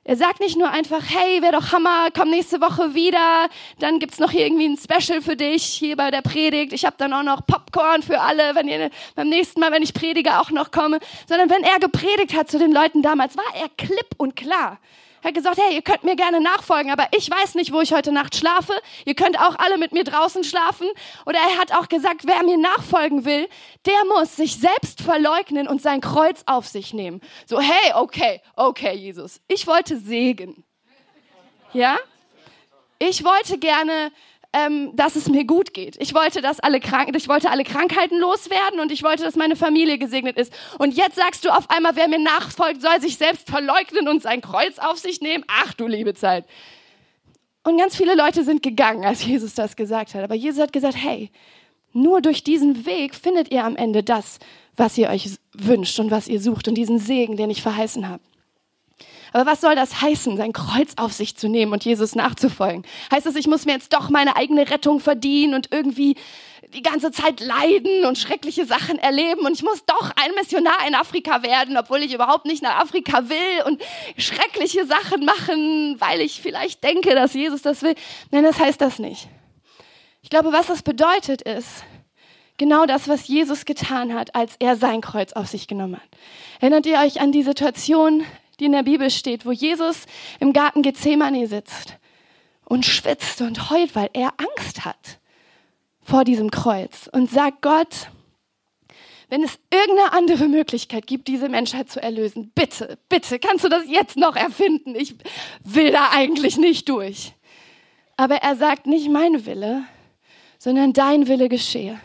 Er 0.10 0.16
sagt 0.16 0.40
nicht 0.40 0.58
nur 0.58 0.72
einfach, 0.72 1.04
hey, 1.08 1.40
wäre 1.44 1.52
doch 1.52 1.72
Hammer, 1.72 2.08
komm 2.12 2.32
nächste 2.32 2.60
Woche 2.62 2.96
wieder, 2.96 3.48
dann 3.78 4.00
gibt's 4.00 4.18
noch 4.18 4.32
hier 4.32 4.48
irgendwie 4.48 4.68
ein 4.68 4.76
Special 4.76 5.22
für 5.22 5.36
dich 5.36 5.64
hier 5.64 5.96
bei 5.96 6.10
der 6.10 6.24
Predigt. 6.24 6.74
Ich 6.74 6.84
habe 6.84 6.96
dann 6.98 7.14
auch 7.14 7.22
noch 7.22 7.46
Popcorn 7.46 8.02
für 8.02 8.20
alle, 8.20 8.56
wenn 8.56 8.68
ihr 8.68 8.90
beim 9.14 9.30
nächsten 9.30 9.60
Mal, 9.60 9.72
wenn 9.72 9.84
ich 9.84 9.94
predige, 9.94 10.40
auch 10.40 10.50
noch 10.50 10.72
komme. 10.72 10.98
Sondern 11.28 11.52
wenn 11.52 11.62
er 11.62 11.78
gepredigt 11.78 12.36
hat 12.36 12.50
zu 12.50 12.58
den 12.58 12.72
Leuten 12.72 13.04
damals, 13.04 13.38
war 13.38 13.54
er 13.54 13.70
klipp 13.78 14.16
und 14.18 14.36
klar. 14.36 14.80
Er 15.22 15.30
hat 15.30 15.36
gesagt, 15.36 15.58
hey, 15.58 15.76
ihr 15.76 15.82
könnt 15.82 16.04
mir 16.04 16.16
gerne 16.16 16.40
nachfolgen, 16.40 16.92
aber 16.92 17.08
ich 17.16 17.30
weiß 17.30 17.56
nicht, 17.56 17.74
wo 17.74 17.82
ich 17.82 17.92
heute 17.92 18.12
Nacht 18.12 18.36
schlafe. 18.36 18.74
Ihr 19.06 19.16
könnt 19.16 19.40
auch 19.40 19.58
alle 19.58 19.78
mit 19.78 19.92
mir 19.92 20.04
draußen 20.04 20.44
schlafen. 20.44 20.88
Oder 21.26 21.40
er 21.40 21.58
hat 21.58 21.74
auch 21.74 21.90
gesagt, 21.90 22.22
wer 22.26 22.44
mir 22.44 22.58
nachfolgen 22.58 23.26
will, 23.26 23.50
der 23.86 24.06
muss 24.16 24.36
sich 24.36 24.56
selbst 24.56 25.02
verleugnen 25.02 25.68
und 25.68 25.82
sein 25.82 26.02
Kreuz 26.02 26.44
auf 26.46 26.68
sich 26.68 26.94
nehmen. 26.94 27.22
So, 27.46 27.60
hey, 27.60 27.94
okay, 27.96 28.42
okay, 28.56 28.94
Jesus. 28.94 29.42
Ich 29.48 29.68
wollte 29.68 29.98
Segen. 29.98 30.64
Ja? 31.74 31.98
Ich 32.98 33.24
wollte 33.24 33.58
gerne 33.58 34.12
ähm, 34.52 34.96
dass 34.96 35.16
es 35.16 35.30
mir 35.30 35.46
gut 35.46 35.74
geht. 35.74 35.96
Ich 36.02 36.16
wollte, 36.16 36.42
dass 36.42 36.60
alle 36.60 36.80
Krank 36.80 37.16
ich 37.16 37.28
wollte 37.28 37.52
alle 37.52 37.64
Krankheiten 37.64 38.18
loswerden 38.18 38.80
und 38.80 38.92
ich 38.92 39.04
wollte, 39.04 39.24
dass 39.24 39.36
meine 39.36 39.56
Familie 39.56 39.98
gesegnet 39.98 40.38
ist. 40.38 40.52
Und 40.80 40.96
jetzt 40.96 41.16
sagst 41.16 41.46
du 41.46 41.50
auf 41.50 41.70
einmal, 41.70 41.96
wer 41.96 42.08
mir 42.08 42.20
nachfolgt, 42.20 42.82
soll 42.82 43.00
sich 43.00 43.18
selbst 43.18 43.50
verleugnen 43.50 44.08
und 44.08 44.22
sein 44.24 44.42
Kreuz 44.42 44.80
auf 44.80 44.98
sich 44.98 45.22
nehmen. 45.22 45.44
Ach 45.48 45.74
du 45.74 45.88
liebe 45.88 46.16
Zeit. 46.16 46.46
Und 47.64 47.78
ganz 47.78 47.96
viele 47.96 48.16
Leute 48.16 48.44
sind 48.44 48.64
gegangen, 48.64 49.06
als 49.06 49.24
Jesus 49.24 49.54
das 49.54 49.76
gesagt 49.76 50.16
hat. 50.16 50.24
Aber 50.24 50.36
Jesus 50.36 50.62
hat 50.62 50.74
gesagt, 50.74 50.96
hey, 50.98 51.30
nur 51.94 52.22
durch 52.22 52.44
diesen 52.44 52.86
Weg 52.86 53.14
findet 53.14 53.52
ihr 53.52 53.64
am 53.64 53.76
Ende 53.76 54.04
das, 54.04 54.40
was 54.76 54.98
ihr 54.98 55.10
euch 55.10 55.36
wünscht 55.54 56.00
und 56.00 56.10
was 56.10 56.28
ihr 56.28 56.42
sucht 56.42 56.68
und 56.68 56.76
diesen 56.76 57.00
Segen, 57.00 57.38
den 57.38 57.50
ich 57.50 57.62
verheißen 57.62 58.08
habe. 58.08 58.24
Aber 59.34 59.46
was 59.46 59.62
soll 59.62 59.76
das 59.76 60.02
heißen, 60.02 60.38
sein 60.38 60.54
Kreuz 60.54 60.94
auf 60.98 61.14
sich 61.14 61.36
zu 61.36 61.48
nehmen 61.48 61.74
und 61.74 61.86
Jesus 61.86 62.16
nachzufolgen? 62.16 62.84
Heißt 63.12 63.26
das, 63.26 63.36
ich 63.36 63.48
muss 63.48 63.66
mir 63.66 63.74
jetzt 63.74 63.94
doch 63.94 64.10
meine 64.10 64.36
eigene 64.36 64.70
Rettung 64.70 65.00
verdienen 65.00 65.54
und 65.54 65.72
irgendwie 65.72 66.16
die 66.74 66.82
ganze 66.82 67.12
Zeit 67.12 67.40
leiden 67.40 68.06
und 68.06 68.18
schreckliche 68.18 68.66
Sachen 68.66 69.00
erleben 69.00 69.46
und 69.46 69.54
ich 69.54 69.64
muss 69.64 69.86
doch 69.86 70.12
ein 70.16 70.32
Missionar 70.36 70.88
in 70.88 70.94
Afrika 70.94 71.42
werden, 71.42 71.78
obwohl 71.78 72.04
ich 72.04 72.14
überhaupt 72.14 72.46
nicht 72.46 72.62
nach 72.62 72.80
Afrika 72.80 73.28
will 73.30 73.64
und 73.66 73.82
schreckliche 74.18 74.86
Sachen 74.86 75.26
machen, 75.26 75.96
weil 76.00 76.22
ich 76.22 76.42
vielleicht 76.42 76.84
denke, 76.84 77.16
dass 77.16 77.34
Jesus 77.34 77.64
das 77.64 77.82
will. 77.82 77.96
Nein, 78.32 78.44
das 78.44 78.60
heißt 78.60 78.82
das 78.82 79.00
nicht. 79.00 79.28
Ich 80.22 80.30
glaube, 80.30 80.52
was 80.52 80.68
das 80.68 80.84
bedeutet 80.84 81.42
ist, 81.42 81.84
genau 82.58 82.86
das, 82.86 83.08
was 83.08 83.28
Jesus 83.28 83.66
getan 83.66 84.14
hat, 84.14 84.36
als 84.36 84.56
er 84.60 84.76
sein 84.76 85.02
Kreuz 85.02 85.34
auf 85.34 85.48
sich 85.48 85.68
genommen 85.68 85.96
hat. 85.96 86.10
Erinnert 86.60 86.86
ihr 86.86 87.00
euch 87.00 87.20
an 87.20 87.32
die 87.32 87.44
Situation 87.44 88.24
die 88.60 88.66
in 88.66 88.72
der 88.72 88.84
Bibel 88.84 89.10
steht, 89.10 89.46
wo 89.46 89.52
Jesus 89.52 90.06
im 90.40 90.54
Garten 90.54 90.82
Gethsemane 90.82 91.48
sitzt 91.48 91.98
und 92.66 92.86
schwitzt 92.86 93.42
und 93.42 93.70
heult, 93.70 93.96
weil 93.96 94.10
er 94.14 94.34
Angst 94.38 94.86
hat 94.86 95.20
vor 96.02 96.24
diesem 96.24 96.52
Kreuz 96.52 97.10
und 97.12 97.30
sagt 97.30 97.62
Gott, 97.62 98.10
wenn 99.30 99.44
es 99.44 99.60
irgendeine 99.72 100.14
andere 100.14 100.48
Möglichkeit 100.48 101.06
gibt, 101.06 101.28
diese 101.28 101.50
Menschheit 101.50 101.90
zu 101.90 102.02
erlösen, 102.02 102.52
bitte, 102.56 102.98
bitte, 103.10 103.38
kannst 103.38 103.64
du 103.64 103.70
das 103.70 103.84
jetzt 103.88 104.18
noch 104.18 104.36
erfinden? 104.36 104.96
Ich 104.96 105.16
will 105.64 105.92
da 105.92 106.10
eigentlich 106.12 106.58
nicht 106.58 106.90
durch. 106.90 107.34
Aber 108.18 108.38
er 108.38 108.56
sagt 108.56 108.88
nicht 108.88 109.10
mein 109.10 109.46
Wille, 109.46 109.84
sondern 110.58 110.94
dein 110.94 111.28
Wille 111.28 111.48
geschehe. 111.48 112.00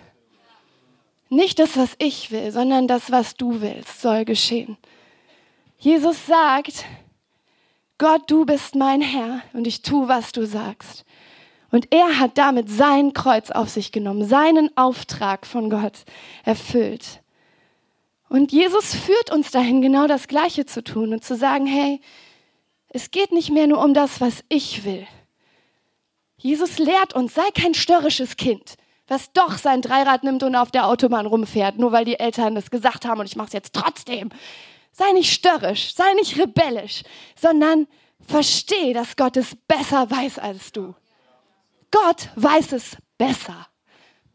Nicht 1.30 1.58
das, 1.58 1.76
was 1.76 1.94
ich 1.98 2.30
will, 2.30 2.52
sondern 2.52 2.86
das, 2.86 3.10
was 3.10 3.34
du 3.34 3.62
willst, 3.62 4.02
soll 4.02 4.24
geschehen. 4.24 4.76
Jesus 5.78 6.26
sagt, 6.26 6.84
Gott, 7.98 8.30
du 8.30 8.44
bist 8.44 8.74
mein 8.74 9.00
Herr 9.00 9.42
und 9.52 9.66
ich 9.66 9.82
tue, 9.82 10.08
was 10.08 10.32
du 10.32 10.46
sagst. 10.46 11.04
Und 11.70 11.92
er 11.92 12.18
hat 12.18 12.38
damit 12.38 12.68
sein 12.68 13.12
Kreuz 13.12 13.50
auf 13.50 13.68
sich 13.68 13.92
genommen, 13.92 14.24
seinen 14.24 14.76
Auftrag 14.76 15.46
von 15.46 15.70
Gott 15.70 16.04
erfüllt. 16.44 17.20
Und 18.28 18.52
Jesus 18.52 18.94
führt 18.94 19.32
uns 19.32 19.50
dahin, 19.50 19.82
genau 19.82 20.06
das 20.06 20.28
Gleiche 20.28 20.66
zu 20.66 20.82
tun 20.82 21.12
und 21.12 21.24
zu 21.24 21.37
sagen, 21.37 21.66
hey, 21.66 22.00
es 22.88 23.10
geht 23.10 23.32
nicht 23.32 23.50
mehr 23.50 23.66
nur 23.66 23.82
um 23.82 23.92
das, 23.92 24.20
was 24.20 24.44
ich 24.48 24.84
will. 24.84 25.06
Jesus 26.37 26.78
lehrt 26.78 27.14
uns, 27.14 27.34
sei 27.34 27.48
kein 27.54 27.74
störrisches 27.74 28.37
Kind, 28.37 28.76
was 29.08 29.32
doch 29.32 29.58
sein 29.58 29.82
Dreirad 29.82 30.24
nimmt 30.24 30.42
und 30.42 30.54
auf 30.56 30.70
der 30.70 30.87
Autobahn 30.87 31.26
rumfährt, 31.26 31.78
nur 31.78 31.90
weil 31.90 32.04
die 32.04 32.18
Eltern 32.18 32.56
es 32.56 32.70
gesagt 32.70 33.04
haben 33.04 33.20
und 33.20 33.26
ich 33.26 33.37
mache 33.37 33.48
es 33.48 33.52
jetzt 33.52 33.72
trotzdem. 33.72 34.30
Sei 34.96 35.11
nicht 35.12 35.33
störrisch, 35.33 35.92
sei 35.92 36.14
nicht 36.14 36.38
rebellisch, 36.38 37.02
sondern 37.35 37.88
versteh, 38.28 38.92
dass 38.92 39.16
Gott 39.16 39.37
es 39.37 39.57
besser 39.66 40.09
weiß 40.09 40.38
als 40.38 40.70
du. 40.70 40.94
Gott 41.90 42.28
weiß 42.37 42.72
es 42.72 42.96
besser. 43.18 43.66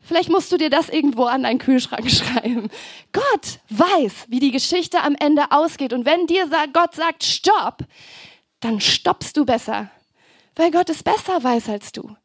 Vielleicht 0.02 0.30
musst 0.30 0.52
du 0.52 0.58
dir 0.58 0.70
das 0.70 0.90
irgendwo 0.90 1.26
an 1.26 1.44
deinen 1.44 1.60
Kühlschrank 1.60 2.12
schreiben. 2.12 2.70
Gott 3.14 3.60
weiß, 3.70 4.26
wie 4.28 4.40
die 4.40 4.52
Geschichte 4.52 5.02
am 5.02 5.16
Ende 5.16 5.52
ausgeht. 5.52 5.94
Und 5.94 6.06
wenn 6.06 6.28
dir 6.28 6.50
Gott 6.74 6.94
sagt, 6.94 7.24
stopp, 7.24 7.86
dann 8.60 8.82
stoppst 8.82 9.38
du 9.38 9.46
besser. 9.46 9.90
Weil 10.56 10.72
Gott 10.72 10.90
es 10.90 11.04
besser 11.04 11.42
weiß 11.42 11.70
als 11.70 11.94
du. 11.94 12.18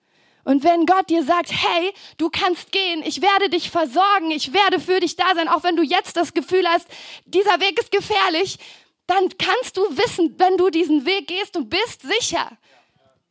Und 0.45 0.63
wenn 0.63 0.87
Gott 0.87 1.09
dir 1.09 1.25
sagt, 1.25 1.51
hey, 1.51 1.93
du 2.19 2.29
kannst 2.29 2.71
gehen, 2.71 3.03
ich 3.05 3.23
werde 3.23 3.49
dich 3.49 3.71
versorgen, 3.71 4.31
ich 4.31 4.53
werde 4.53 4.79
für 4.79 5.01
dich 5.01 5.17
da 5.17 5.35
sein, 5.35 5.49
auch 5.49 5.63
wenn 5.63 5.77
du 5.77 5.83
jetzt 5.83 6.17
das 6.17 6.35
Gefühl 6.35 6.67
hast, 6.69 6.87
dieser 7.25 7.61
Weg 7.61 7.79
ist 7.81 7.91
gefährlich, 7.91 8.59
dann 9.07 9.29
kannst 9.39 9.77
du 9.77 9.83
wissen, 9.97 10.35
wenn 10.39 10.57
du 10.57 10.71
diesen 10.71 11.07
Weg 11.07 11.29
gehst, 11.29 11.57
du 11.57 11.65
bist 11.65 12.03
sicher. 12.03 12.51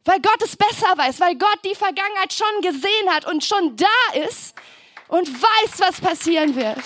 Weil 0.05 0.19
Gott 0.21 0.41
es 0.43 0.55
besser 0.55 0.97
weiß, 0.97 1.19
weil 1.19 1.35
Gott 1.35 1.59
die 1.63 1.75
Vergangenheit 1.75 2.33
schon 2.33 2.61
gesehen 2.61 3.09
hat 3.09 3.25
und 3.25 3.43
schon 3.43 3.75
da 3.77 4.19
ist 4.27 4.55
und 5.07 5.29
weiß, 5.29 5.79
was 5.79 6.01
passieren 6.01 6.55
wird. 6.55 6.81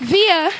Wir 0.00 0.50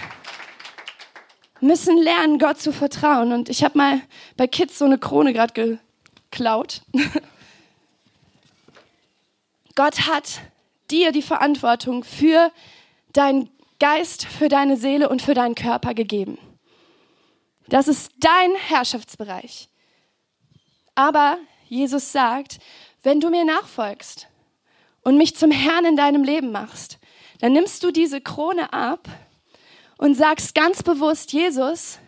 müssen 1.61 1.99
lernen, 1.99 2.38
Gott 2.38 2.61
zu 2.61 2.72
vertrauen. 2.72 3.33
Und 3.33 3.49
ich 3.49 3.64
habe 3.64 3.77
mal 3.77 4.01
bei 4.37 4.46
Kids 4.46 4.79
so 4.79 4.85
eine 4.85 4.99
Krone 4.99 5.33
gerade 5.33 5.79
geklaut. 6.37 6.83
Gott 9.75 10.07
hat 10.07 10.40
dir 10.90 11.12
die 11.12 11.22
Verantwortung 11.22 12.05
für 12.05 12.53
deinen 13.12 13.51
Geist, 13.79 14.27
für 14.27 14.49
deine 14.49 14.77
Seele 14.77 15.09
und 15.09 15.22
für 15.22 15.35
deinen 15.35 15.55
Körper 15.55 15.94
gegeben. 15.94 16.38
Das 17.68 17.88
ist 17.88 18.12
dein 18.20 18.55
Herrschaftsbereich. 18.55 19.68
Aber 20.94 21.38
Jesus 21.68 22.12
sagt, 22.12 22.59
wenn 23.03 23.20
du 23.20 23.31
mir 23.31 23.44
nachfolgst 23.44 24.29
und 25.03 25.16
mich 25.18 25.37
zum 25.37 25.51
Herrn 25.51 25.85
in 25.85 25.96
deinem 25.96 26.22
Leben 26.22 26.53
machst, 26.53 26.99
dann 27.40 27.53
nimmst 27.53 27.83
du 27.83 27.90
diese 27.90 28.20
Krone 28.20 28.72
ab 28.72 29.09
und 29.99 30.14
sagst 30.14 30.55
ganz 30.55 30.83
bewusst, 30.83 31.33
Jesus, 31.33 31.99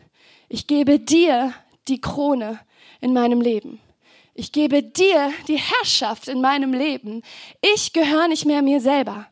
ich 0.49 0.67
gebe 0.67 0.99
dir 0.99 1.53
die 1.89 2.01
Krone 2.01 2.61
in 3.01 3.13
meinem 3.13 3.41
Leben. 3.41 3.81
Ich 4.39 4.53
gebe 4.53 4.85
dir 4.85 5.33
die 5.49 5.59
Herrschaft 5.59 6.29
in 6.29 6.41
meinem 6.41 6.73
Leben. 6.73 7.23
Ich 7.75 7.93
gehöre 7.93 8.29
nicht 8.29 8.47
mehr 8.47 8.63
mir 8.63 8.81
selber, 8.81 9.27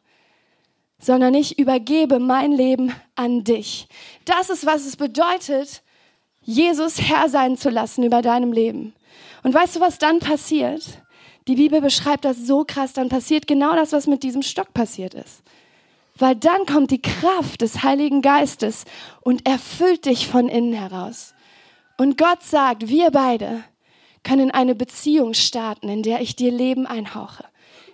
sondern 0.98 1.32
ich 1.32 1.60
übergebe 1.60 2.18
mein 2.18 2.50
Leben 2.50 2.92
an 3.14 3.44
dich. 3.44 3.86
Das 4.24 4.50
ist, 4.50 4.66
was 4.66 4.84
es 4.84 4.96
bedeutet, 4.96 5.84
Jesus 6.42 7.00
Herr 7.00 7.28
sein 7.28 7.56
zu 7.56 7.70
lassen 7.70 8.02
über 8.02 8.20
deinem 8.20 8.50
Leben. 8.50 8.94
Und 9.44 9.54
weißt 9.54 9.76
du, 9.76 9.80
was 9.80 9.98
dann 9.98 10.18
passiert? 10.18 10.82
Die 11.46 11.54
Bibel 11.54 11.80
beschreibt 11.80 12.24
das 12.24 12.38
so 12.38 12.64
krass, 12.64 12.92
dann 12.92 13.08
passiert 13.08 13.46
genau 13.46 13.76
das, 13.76 13.92
was 13.92 14.08
mit 14.08 14.24
diesem 14.24 14.42
Stock 14.42 14.74
passiert 14.74 15.14
ist. 15.14 15.44
Weil 16.18 16.34
dann 16.34 16.66
kommt 16.66 16.90
die 16.90 17.00
Kraft 17.00 17.60
des 17.60 17.84
Heiligen 17.84 18.22
Geistes 18.22 18.86
und 19.20 19.46
erfüllt 19.46 20.06
dich 20.06 20.26
von 20.26 20.48
innen 20.48 20.72
heraus. 20.72 21.32
Und 21.96 22.18
Gott 22.18 22.42
sagt, 22.42 22.88
wir 22.88 23.12
beide 23.12 23.62
können 24.26 24.50
eine 24.50 24.74
Beziehung 24.74 25.34
starten, 25.34 25.88
in 25.88 26.02
der 26.02 26.20
ich 26.20 26.34
dir 26.34 26.50
Leben 26.50 26.84
einhauche, 26.84 27.44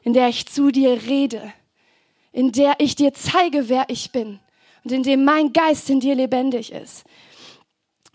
in 0.02 0.14
der 0.14 0.28
ich 0.28 0.46
zu 0.46 0.70
dir 0.70 1.02
rede, 1.06 1.52
in 2.32 2.52
der 2.52 2.76
ich 2.78 2.96
dir 2.96 3.12
zeige, 3.12 3.68
wer 3.68 3.84
ich 3.88 4.12
bin 4.12 4.40
und 4.82 4.92
in 4.92 5.02
dem 5.02 5.24
mein 5.24 5.52
Geist 5.52 5.90
in 5.90 6.00
dir 6.00 6.14
lebendig 6.14 6.72
ist. 6.72 7.04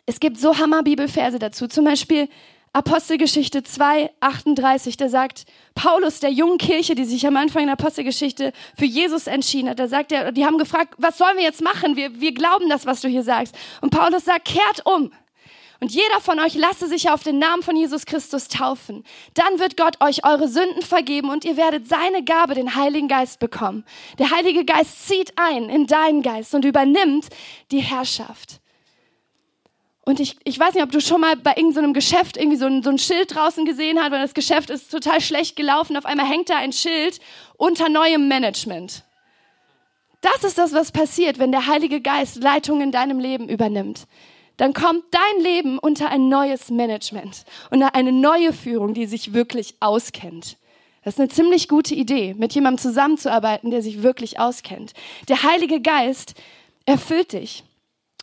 Es 0.08 0.20
gibt 0.20 0.40
so 0.40 0.58
Hammer-Bibelverse 0.58 1.38
dazu. 1.38 1.68
Zum 1.68 1.86
Beispiel 1.86 2.28
Apostelgeschichte 2.74 3.62
2, 3.62 4.10
38, 4.20 4.98
da 4.98 5.10
sagt 5.10 5.46
Paulus 5.76 6.20
der 6.20 6.32
jungen 6.32 6.58
Kirche, 6.58 6.96
die 6.96 7.06
sich 7.06 7.28
am 7.28 7.38
Anfang 7.38 7.62
in 7.62 7.68
der 7.68 7.74
Apostelgeschichte 7.74 8.52
für 8.76 8.86
Jesus 8.86 9.28
entschieden 9.28 9.70
hat, 9.70 9.80
da 9.80 9.88
sagt 9.88 10.12
er, 10.12 10.32
die 10.32 10.46
haben 10.46 10.58
gefragt, 10.58 10.96
was 10.98 11.20
sollen 11.20 11.38
wir 11.38 11.44
jetzt 11.44 11.62
machen? 11.62 11.96
Wir, 11.96 12.20
wir 12.20 12.34
glauben 12.34 12.68
das, 12.68 12.88
was 12.88 13.02
du 13.02 13.08
hier 13.08 13.24
sagst. 13.24 13.56
Und 13.82 13.92
Paulus 13.92 14.26
sagt, 14.26 14.46
kehrt 14.46 14.86
um. 14.86 15.12
Und 15.80 15.92
jeder 15.92 16.22
von 16.22 16.40
euch 16.40 16.56
lasse 16.56 16.88
sich 16.88 17.10
auf 17.10 17.24
den 17.24 17.38
Namen 17.38 17.62
von 17.62 17.76
Jesus 17.76 18.06
Christus 18.06 18.48
taufen. 18.48 19.04
Dann 19.36 19.60
wird 19.60 19.78
Gott 19.78 20.02
euch 20.02 20.26
eure 20.26 20.48
Sünden 20.48 20.82
vergeben 20.82 21.30
und 21.30 21.46
ihr 21.46 21.56
werdet 21.56 21.88
seine 21.88 22.24
Gabe, 22.24 22.56
den 22.56 22.76
Heiligen 22.76 23.08
Geist, 23.08 23.40
bekommen. 23.40 23.86
Der 24.18 24.32
Heilige 24.32 24.66
Geist 24.66 25.08
zieht 25.08 25.34
ein 25.36 25.70
in 25.70 25.86
deinen 25.86 26.24
Geist 26.24 26.56
und 26.56 26.66
übernimmt 26.66 27.28
die 27.72 27.80
Herrschaft. 27.80 28.60
Und 30.08 30.22
ich, 30.22 30.38
ich 30.46 30.58
weiß 30.58 30.74
nicht, 30.74 30.84
ob 30.84 30.92
du 30.92 31.02
schon 31.02 31.20
mal 31.20 31.36
bei 31.36 31.56
irgendeinem 31.58 31.90
so 31.90 31.94
Geschäft 31.94 32.38
irgendwie 32.38 32.58
so 32.58 32.66
ein, 32.66 32.82
so 32.82 32.90
ein 32.90 32.98
Schild 32.98 33.36
draußen 33.36 33.66
gesehen 33.66 34.00
hast, 34.00 34.12
weil 34.12 34.22
das 34.22 34.34
Geschäft 34.34 34.70
ist 34.70 34.90
total 34.90 35.20
schlecht 35.20 35.58
gelaufen. 35.58 35.98
Auf 35.98 36.06
einmal 36.06 36.26
hängt 36.26 36.50
da 36.50 36.56
ein 36.56 36.72
Schild 36.72 37.20
unter 37.58 37.90
neuem 37.90 38.30
Management. 38.30 39.04
Das 40.22 40.46
ist 40.46 40.58
das, 40.58 40.74
was 40.74 40.94
passiert, 40.94 41.40
wenn 41.40 41.52
der 41.52 41.68
Heilige 41.68 42.00
Geist 42.02 42.38
Leitung 42.38 42.82
in 42.82 42.94
deinem 42.94 43.20
Leben 43.20 43.50
übernimmt. 43.50 44.08
Dann 44.58 44.74
kommt 44.74 45.04
dein 45.12 45.44
Leben 45.44 45.80
unter 45.80 46.10
ein 46.10 46.30
neues 46.30 46.70
Management 46.70 47.46
und 47.70 47.82
eine 47.84 48.12
neue 48.12 48.54
Führung, 48.54 48.94
die 48.94 49.06
sich 49.06 49.34
wirklich 49.34 49.76
auskennt. 49.80 50.58
Das 51.04 51.14
ist 51.14 51.20
eine 51.20 51.30
ziemlich 51.30 51.70
gute 51.70 51.96
Idee, 51.96 52.34
mit 52.34 52.54
jemandem 52.54 52.82
zusammenzuarbeiten, 52.82 53.72
der 53.72 53.82
sich 53.82 54.04
wirklich 54.04 54.40
auskennt. 54.40 54.94
Der 55.30 55.44
Heilige 55.44 55.80
Geist 55.80 56.34
erfüllt 56.86 57.34
dich. 57.34 57.64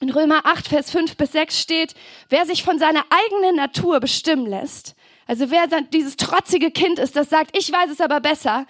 In 0.00 0.10
Römer 0.10 0.44
8, 0.44 0.68
Vers 0.68 0.90
5 0.90 1.16
bis 1.16 1.32
6 1.32 1.58
steht, 1.58 1.94
wer 2.28 2.44
sich 2.44 2.62
von 2.62 2.78
seiner 2.78 3.04
eigenen 3.08 3.56
Natur 3.56 4.00
bestimmen 4.00 4.44
lässt, 4.44 4.96
also 5.26 5.50
wer 5.50 5.66
dieses 5.92 6.16
trotzige 6.16 6.70
Kind 6.70 6.98
ist, 6.98 7.16
das 7.16 7.30
sagt, 7.30 7.56
ich 7.56 7.72
weiß 7.72 7.90
es 7.90 8.00
aber 8.00 8.20
besser, 8.20 8.66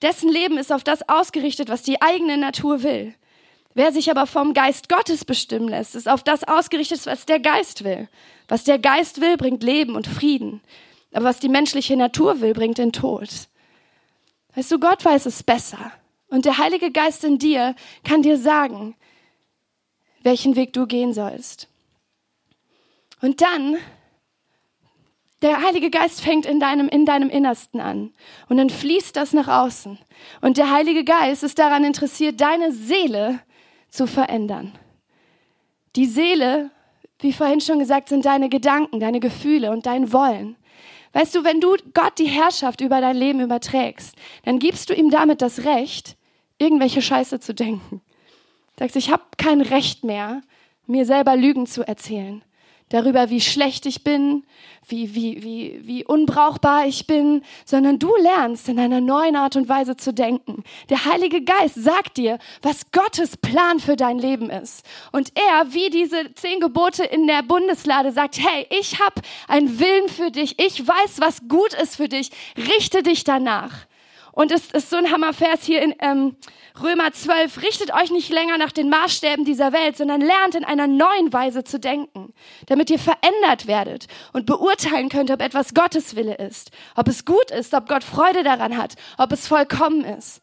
dessen 0.00 0.30
Leben 0.30 0.56
ist 0.56 0.72
auf 0.72 0.84
das 0.84 1.06
ausgerichtet, 1.08 1.68
was 1.68 1.82
die 1.82 2.00
eigene 2.00 2.38
Natur 2.38 2.82
will. 2.82 3.14
Wer 3.74 3.92
sich 3.92 4.10
aber 4.10 4.26
vom 4.26 4.52
Geist 4.52 4.88
Gottes 4.88 5.24
bestimmen 5.24 5.68
lässt, 5.68 5.94
ist 5.94 6.08
auf 6.08 6.24
das 6.24 6.44
ausgerichtet, 6.44 7.06
was 7.06 7.26
der 7.26 7.38
Geist 7.38 7.84
will. 7.84 8.08
Was 8.48 8.64
der 8.64 8.78
Geist 8.78 9.20
will, 9.20 9.36
bringt 9.36 9.62
Leben 9.62 9.94
und 9.94 10.08
Frieden. 10.08 10.60
Aber 11.12 11.26
was 11.26 11.38
die 11.38 11.48
menschliche 11.48 11.96
Natur 11.96 12.40
will, 12.40 12.52
bringt 12.52 12.78
den 12.78 12.92
Tod. 12.92 13.28
Weißt 14.54 14.72
du, 14.72 14.80
Gott 14.80 15.04
weiß 15.04 15.26
es 15.26 15.42
besser. 15.42 15.92
Und 16.28 16.44
der 16.44 16.58
Heilige 16.58 16.90
Geist 16.90 17.24
in 17.24 17.38
dir 17.38 17.74
kann 18.04 18.22
dir 18.22 18.38
sagen, 18.38 18.96
welchen 20.22 20.56
Weg 20.56 20.72
du 20.72 20.86
gehen 20.86 21.12
sollst. 21.12 21.68
Und 23.20 23.40
dann, 23.40 23.76
der 25.42 25.62
Heilige 25.62 25.90
Geist 25.90 26.20
fängt 26.20 26.46
in 26.46 26.60
deinem, 26.60 26.88
in 26.88 27.06
deinem 27.06 27.30
Innersten 27.30 27.80
an 27.80 28.12
und 28.48 28.56
dann 28.56 28.70
fließt 28.70 29.16
das 29.16 29.32
nach 29.32 29.48
außen. 29.48 29.98
Und 30.40 30.56
der 30.56 30.70
Heilige 30.70 31.04
Geist 31.04 31.42
ist 31.42 31.58
daran 31.58 31.84
interessiert, 31.84 32.40
deine 32.40 32.72
Seele 32.72 33.40
zu 33.90 34.06
verändern. 34.06 34.72
Die 35.96 36.06
Seele, 36.06 36.70
wie 37.18 37.32
vorhin 37.32 37.60
schon 37.60 37.78
gesagt, 37.78 38.08
sind 38.08 38.24
deine 38.24 38.48
Gedanken, 38.48 39.00
deine 39.00 39.20
Gefühle 39.20 39.70
und 39.70 39.86
dein 39.86 40.12
Wollen. 40.12 40.56
Weißt 41.12 41.34
du, 41.34 41.44
wenn 41.44 41.60
du 41.60 41.76
Gott 41.92 42.18
die 42.18 42.28
Herrschaft 42.28 42.80
über 42.80 43.00
dein 43.00 43.16
Leben 43.16 43.40
überträgst, 43.40 44.14
dann 44.44 44.58
gibst 44.58 44.90
du 44.90 44.94
ihm 44.94 45.10
damit 45.10 45.42
das 45.42 45.64
Recht, 45.64 46.16
irgendwelche 46.58 47.02
Scheiße 47.02 47.40
zu 47.40 47.52
denken. 47.52 48.00
Sagst, 48.78 48.96
ich 48.96 49.10
habe 49.10 49.24
kein 49.36 49.60
Recht 49.60 50.04
mehr, 50.04 50.42
mir 50.86 51.04
selber 51.04 51.36
Lügen 51.36 51.66
zu 51.66 51.86
erzählen. 51.86 52.42
Darüber, 52.90 53.30
wie 53.30 53.40
schlecht 53.40 53.86
ich 53.86 54.04
bin, 54.04 54.44
wie, 54.86 55.14
wie, 55.14 55.42
wie, 55.42 55.80
wie 55.84 56.04
unbrauchbar 56.04 56.86
ich 56.86 57.06
bin, 57.06 57.42
sondern 57.64 57.98
du 57.98 58.14
lernst 58.16 58.68
in 58.68 58.78
einer 58.78 59.00
neuen 59.00 59.36
Art 59.36 59.56
und 59.56 59.68
Weise 59.68 59.96
zu 59.96 60.12
denken. 60.12 60.64
Der 60.90 61.04
Heilige 61.04 61.42
Geist 61.42 61.76
sagt 61.76 62.18
dir, 62.18 62.38
was 62.60 62.90
Gottes 62.92 63.36
Plan 63.36 63.80
für 63.80 63.96
dein 63.96 64.18
Leben 64.18 64.50
ist. 64.50 64.84
Und 65.12 65.32
er, 65.36 65.72
wie 65.72 65.90
diese 65.90 66.34
zehn 66.34 66.60
Gebote 66.60 67.04
in 67.04 67.26
der 67.26 67.42
Bundeslade, 67.42 68.12
sagt, 68.12 68.38
hey, 68.38 68.66
ich 68.78 69.00
habe 69.00 69.22
einen 69.48 69.78
Willen 69.78 70.08
für 70.08 70.30
dich, 70.30 70.58
ich 70.58 70.86
weiß, 70.86 71.20
was 71.20 71.48
gut 71.48 71.72
ist 71.74 71.96
für 71.96 72.08
dich, 72.08 72.30
richte 72.56 73.02
dich 73.02 73.24
danach. 73.24 73.86
Und 74.32 74.52
es 74.52 74.70
ist 74.70 74.90
so 74.90 74.96
ein 74.96 75.10
Hammervers 75.10 75.64
hier 75.64 75.82
in 75.82 75.94
ähm, 76.00 76.36
Römer 76.80 77.12
12. 77.12 77.62
Richtet 77.62 77.92
euch 77.92 78.10
nicht 78.10 78.30
länger 78.30 78.58
nach 78.58 78.72
den 78.72 78.88
Maßstäben 78.88 79.44
dieser 79.44 79.72
Welt, 79.72 79.96
sondern 79.96 80.20
lernt 80.20 80.54
in 80.54 80.64
einer 80.64 80.86
neuen 80.86 81.32
Weise 81.32 81.64
zu 81.64 81.80
denken, 81.80 82.32
damit 82.66 82.90
ihr 82.90 82.98
verändert 82.98 83.66
werdet 83.66 84.06
und 84.32 84.46
beurteilen 84.46 85.08
könnt, 85.08 85.30
ob 85.30 85.42
etwas 85.42 85.74
Gottes 85.74 86.14
Wille 86.14 86.36
ist, 86.36 86.70
ob 86.94 87.08
es 87.08 87.24
gut 87.24 87.50
ist, 87.50 87.74
ob 87.74 87.88
Gott 87.88 88.04
Freude 88.04 88.44
daran 88.44 88.76
hat, 88.76 88.94
ob 89.18 89.32
es 89.32 89.48
vollkommen 89.48 90.04
ist. 90.04 90.42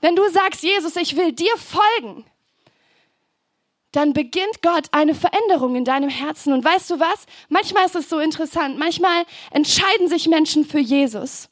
Wenn 0.00 0.16
du 0.16 0.22
sagst, 0.30 0.62
Jesus, 0.62 0.96
ich 0.96 1.16
will 1.16 1.32
dir 1.32 1.54
folgen, 1.56 2.24
dann 3.90 4.12
beginnt 4.12 4.60
Gott 4.60 4.88
eine 4.92 5.14
Veränderung 5.14 5.76
in 5.76 5.84
deinem 5.84 6.08
Herzen. 6.08 6.52
Und 6.52 6.64
weißt 6.64 6.90
du 6.90 7.00
was? 7.00 7.26
Manchmal 7.48 7.86
ist 7.86 7.94
es 7.94 8.08
so 8.08 8.18
interessant. 8.18 8.76
Manchmal 8.76 9.24
entscheiden 9.52 10.08
sich 10.08 10.26
Menschen 10.26 10.64
für 10.64 10.80
Jesus 10.80 11.48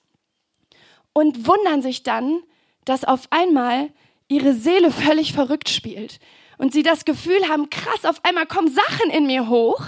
und 1.13 1.47
wundern 1.47 1.83
sich 1.83 2.03
dann, 2.03 2.43
dass 2.85 3.05
auf 3.05 3.29
einmal 3.31 3.91
ihre 4.29 4.55
Seele 4.55 4.91
völlig 4.91 5.33
verrückt 5.33 5.69
spielt. 5.69 6.19
Und 6.59 6.73
sie 6.73 6.83
das 6.83 7.05
Gefühl 7.05 7.49
haben, 7.49 7.71
krass, 7.71 8.05
auf 8.05 8.25
einmal 8.25 8.47
kommen 8.47 8.73
Sachen 8.73 9.11
in 9.11 9.27
mir 9.27 9.49
hoch, 9.49 9.81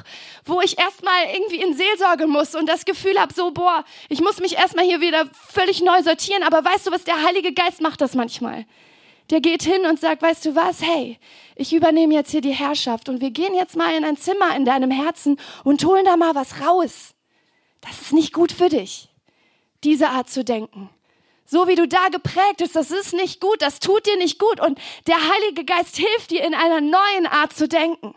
wo 0.44 0.60
ich 0.60 0.78
erstmal 0.78 1.26
irgendwie 1.32 1.62
in 1.62 1.74
Seelsorge 1.74 2.26
muss 2.26 2.54
und 2.54 2.68
das 2.68 2.84
Gefühl 2.84 3.18
habe, 3.20 3.32
so, 3.32 3.52
boah, 3.52 3.84
ich 4.08 4.20
muss 4.20 4.40
mich 4.40 4.56
erstmal 4.56 4.84
hier 4.84 5.00
wieder 5.00 5.28
völlig 5.48 5.82
neu 5.82 6.02
sortieren. 6.02 6.42
Aber 6.42 6.64
weißt 6.64 6.86
du 6.86 6.90
was, 6.90 7.04
der 7.04 7.22
Heilige 7.22 7.52
Geist 7.52 7.80
macht 7.80 8.00
das 8.00 8.14
manchmal. 8.14 8.66
Der 9.30 9.40
geht 9.40 9.62
hin 9.62 9.86
und 9.86 10.00
sagt, 10.00 10.22
weißt 10.22 10.46
du 10.46 10.54
was, 10.56 10.82
hey, 10.82 11.18
ich 11.54 11.72
übernehme 11.72 12.14
jetzt 12.14 12.30
hier 12.30 12.40
die 12.40 12.50
Herrschaft 12.50 13.08
und 13.08 13.20
wir 13.20 13.30
gehen 13.30 13.54
jetzt 13.54 13.76
mal 13.76 13.94
in 13.94 14.04
ein 14.04 14.16
Zimmer 14.16 14.54
in 14.56 14.64
deinem 14.64 14.90
Herzen 14.90 15.38
und 15.62 15.84
holen 15.84 16.04
da 16.04 16.16
mal 16.16 16.34
was 16.34 16.60
raus. 16.60 17.14
Das 17.80 18.00
ist 18.00 18.12
nicht 18.12 18.32
gut 18.32 18.52
für 18.52 18.68
dich, 18.68 19.08
diese 19.82 20.08
Art 20.08 20.28
zu 20.28 20.44
denken. 20.44 20.90
So 21.46 21.68
wie 21.68 21.74
du 21.74 21.86
da 21.86 22.08
geprägt 22.08 22.58
bist, 22.58 22.74
das 22.74 22.90
ist 22.90 23.12
nicht 23.12 23.40
gut, 23.40 23.60
das 23.60 23.80
tut 23.80 24.06
dir 24.06 24.16
nicht 24.16 24.38
gut. 24.38 24.60
Und 24.60 24.78
der 25.06 25.16
Heilige 25.16 25.64
Geist 25.64 25.96
hilft 25.96 26.30
dir 26.30 26.44
in 26.44 26.54
einer 26.54 26.80
neuen 26.80 27.26
Art 27.26 27.52
zu 27.52 27.68
denken. 27.68 28.14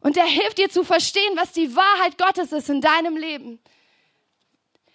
Und 0.00 0.16
er 0.16 0.26
hilft 0.26 0.58
dir 0.58 0.70
zu 0.70 0.84
verstehen, 0.84 1.36
was 1.36 1.52
die 1.52 1.74
Wahrheit 1.74 2.18
Gottes 2.18 2.52
ist 2.52 2.68
in 2.68 2.80
deinem 2.80 3.16
Leben. 3.16 3.58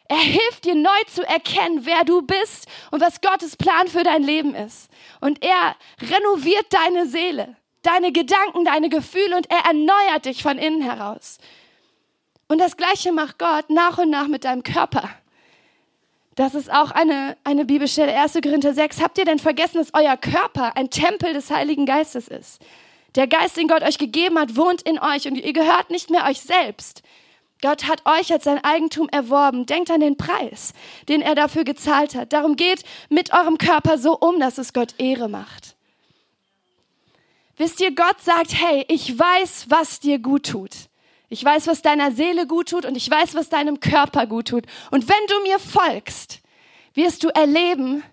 Er 0.07 0.17
hilft 0.17 0.65
dir 0.65 0.75
neu 0.75 1.03
zu 1.07 1.25
erkennen, 1.25 1.85
wer 1.85 2.03
du 2.03 2.21
bist 2.21 2.67
und 2.91 3.01
was 3.01 3.21
Gottes 3.21 3.55
Plan 3.55 3.87
für 3.87 4.03
dein 4.03 4.23
Leben 4.23 4.55
ist. 4.55 4.89
Und 5.21 5.43
er 5.43 5.75
renoviert 6.01 6.65
deine 6.69 7.07
Seele, 7.07 7.55
deine 7.81 8.11
Gedanken, 8.11 8.65
deine 8.65 8.89
Gefühle 8.89 9.37
und 9.37 9.49
er 9.49 9.65
erneuert 9.65 10.25
dich 10.25 10.43
von 10.43 10.57
innen 10.57 10.81
heraus. 10.81 11.37
Und 12.49 12.57
das 12.57 12.75
Gleiche 12.75 13.13
macht 13.13 13.39
Gott 13.39 13.69
nach 13.69 13.97
und 13.97 14.09
nach 14.09 14.27
mit 14.27 14.43
deinem 14.43 14.63
Körper. 14.63 15.09
Das 16.35 16.55
ist 16.55 16.71
auch 16.71 16.91
eine, 16.91 17.37
eine 17.43 17.65
Bibelstelle, 17.65 18.17
1. 18.17 18.33
Korinther 18.41 18.73
6. 18.73 19.01
Habt 19.01 19.17
ihr 19.17 19.25
denn 19.25 19.39
vergessen, 19.39 19.77
dass 19.77 19.93
euer 19.93 20.15
Körper 20.15 20.77
ein 20.77 20.89
Tempel 20.89 21.33
des 21.33 21.51
Heiligen 21.51 21.85
Geistes 21.85 22.27
ist? 22.27 22.61
Der 23.15 23.27
Geist, 23.27 23.57
den 23.57 23.67
Gott 23.67 23.83
euch 23.83 23.97
gegeben 23.97 24.39
hat, 24.39 24.55
wohnt 24.55 24.81
in 24.83 24.97
euch 24.97 25.27
und 25.27 25.35
ihr 25.35 25.51
gehört 25.51 25.89
nicht 25.89 26.09
mehr 26.09 26.25
euch 26.25 26.39
selbst. 26.39 27.03
Gott 27.61 27.87
hat 27.87 28.05
euch 28.05 28.31
als 28.31 28.45
sein 28.45 28.63
Eigentum 28.63 29.09
erworben. 29.09 29.65
Denkt 29.65 29.91
an 29.91 29.99
den 29.99 30.17
Preis, 30.17 30.73
den 31.09 31.21
er 31.21 31.35
dafür 31.35 31.65
gezahlt 31.65 32.15
hat. 32.15 32.33
Darum 32.33 32.55
geht 32.55 32.83
mit 33.09 33.33
eurem 33.33 33.57
Körper 33.57 33.97
so 33.97 34.17
um, 34.17 34.39
dass 34.39 34.57
es 34.57 34.73
Gott 34.73 34.95
Ehre 34.97 35.27
macht. 35.27 35.75
Wisst 37.57 37.81
ihr, 37.81 37.93
Gott 37.93 38.19
sagt, 38.21 38.55
hey, 38.55 38.85
ich 38.87 39.19
weiß, 39.19 39.65
was 39.69 39.99
dir 39.99 40.17
gut 40.17 40.47
tut. 40.47 40.71
Ich 41.31 41.45
weiß, 41.45 41.67
was 41.67 41.81
deiner 41.81 42.11
Seele 42.11 42.45
gut 42.45 42.71
tut 42.71 42.85
und 42.85 42.97
ich 42.97 43.09
weiß, 43.09 43.35
was 43.35 43.47
deinem 43.47 43.79
Körper 43.79 44.27
gut 44.27 44.49
tut. 44.49 44.65
Und 44.91 45.07
wenn 45.07 45.27
du 45.27 45.41
mir 45.43 45.59
folgst, 45.59 46.41
wirst 46.93 47.23
du 47.23 47.29
erleben, 47.29 48.03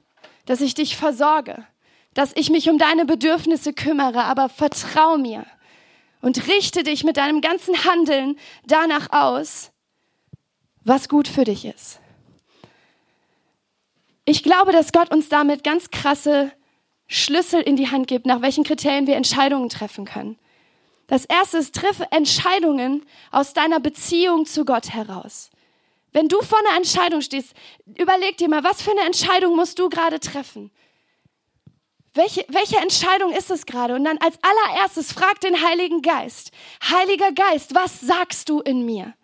dass 0.47 0.61
ich 0.61 0.75
dich 0.75 0.97
versorge, 0.97 1.67
dass 2.15 2.31
ich 2.37 2.49
mich 2.49 2.71
um 2.71 2.79
deine 2.79 3.07
Bedürfnisse 3.07 3.73
kümmere, 3.73 4.23
aber 4.23 4.49
vertrau 4.49 5.19
mir 5.19 5.45
und 6.21 6.47
richte 6.47 6.85
dich 6.85 7.03
mit 7.03 7.17
deinem 7.17 7.41
ganzen 7.41 7.85
Handeln 7.85 8.39
danach 8.69 9.11
aus, 9.11 9.73
was 10.85 11.09
gut 11.09 11.27
für 11.27 11.43
dich 11.43 11.65
ist. 11.65 11.99
Ich 14.27 14.45
glaube, 14.45 14.71
dass 14.71 14.93
Gott 14.93 15.11
uns 15.13 15.29
damit 15.29 15.65
ganz 15.65 15.91
krasse 15.91 16.53
Schlüssel 17.09 17.63
in 17.63 17.75
die 17.75 17.91
Hand 17.91 18.07
gibt, 18.07 18.27
nach 18.27 18.43
welchen 18.43 18.63
Kriterien 18.63 19.09
wir 19.09 19.17
Entscheidungen 19.17 19.71
treffen 19.71 20.05
können. 20.05 20.39
Das 21.09 21.25
erste 21.25 21.59
ist, 21.59 21.75
triff 21.75 22.01
Entscheidungen 22.11 23.05
aus 23.33 23.55
deiner 23.55 23.81
Beziehung 23.81 24.47
zu 24.47 24.65
Gott 24.65 24.91
heraus. 24.91 25.51
Wenn 26.13 26.29
du 26.29 26.41
vor 26.43 26.59
einer 26.59 26.77
Entscheidung 26.77 27.23
stehst, 27.23 27.55
überleg 27.97 28.37
dir 28.37 28.49
mal, 28.49 28.63
was 28.63 28.83
für 28.83 28.93
eine 28.93 29.03
Entscheidung 29.03 29.57
musst 29.57 29.79
du 29.79 29.89
gerade 29.89 30.21
treffen? 30.21 30.71
Welche, 32.15 32.45
welche 32.49 32.77
Entscheidung 32.79 33.33
ist 33.33 33.51
es 33.51 33.65
gerade? 33.65 33.95
Und 33.95 34.05
dann 34.05 34.19
als 34.19 34.39
allererstes 34.43 35.13
frag 35.13 35.41
den 35.41 35.63
Heiligen 35.63 36.03
Geist. 36.03 36.51
Heiliger 36.83 37.33
Geist, 37.33 37.75
was 37.75 38.01
sagst 38.01 38.49
du 38.49 38.61
in 38.61 38.85
mir? 38.85 39.15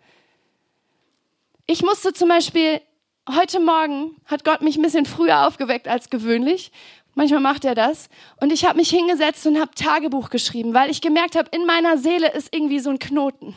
Ich 1.67 1.83
musste 1.83 2.13
zum 2.13 2.29
Beispiel, 2.29 2.81
heute 3.29 3.59
Morgen 3.59 4.15
hat 4.25 4.43
Gott 4.43 4.61
mich 4.61 4.77
ein 4.77 4.81
bisschen 4.81 5.05
früher 5.05 5.47
aufgeweckt 5.47 5.87
als 5.87 6.09
gewöhnlich 6.09 6.71
Manchmal 7.15 7.39
macht 7.39 7.63
er 7.63 7.75
das. 7.75 8.09
Und 8.41 8.51
ich 8.51 8.65
habe 8.65 8.77
mich 8.77 8.89
hingesetzt 8.89 9.47
und 9.47 9.59
habe 9.59 9.71
Tagebuch 9.73 10.29
geschrieben, 10.29 10.73
weil 10.73 10.91
ich 10.91 11.01
gemerkt 11.01 11.35
habe, 11.35 11.49
in 11.51 11.65
meiner 11.65 11.97
Seele 11.97 12.31
ist 12.31 12.53
irgendwie 12.53 12.79
so 12.79 12.89
ein 12.89 12.99
Knoten. 12.99 13.55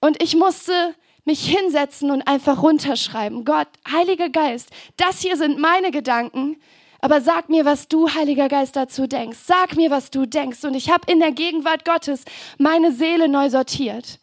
Und 0.00 0.22
ich 0.22 0.36
musste 0.36 0.94
mich 1.24 1.46
hinsetzen 1.46 2.10
und 2.10 2.22
einfach 2.22 2.62
runterschreiben. 2.62 3.44
Gott, 3.44 3.68
Heiliger 3.90 4.30
Geist, 4.30 4.70
das 4.96 5.20
hier 5.20 5.36
sind 5.36 5.58
meine 5.58 5.90
Gedanken, 5.90 6.56
aber 7.00 7.20
sag 7.20 7.48
mir, 7.48 7.64
was 7.64 7.88
du, 7.88 8.08
Heiliger 8.14 8.48
Geist, 8.48 8.76
dazu 8.76 9.06
denkst. 9.06 9.38
Sag 9.44 9.76
mir, 9.76 9.90
was 9.90 10.10
du 10.10 10.26
denkst. 10.26 10.64
Und 10.64 10.74
ich 10.74 10.90
habe 10.90 11.10
in 11.10 11.18
der 11.18 11.32
Gegenwart 11.32 11.84
Gottes 11.84 12.24
meine 12.58 12.92
Seele 12.92 13.28
neu 13.28 13.50
sortiert. 13.50 14.18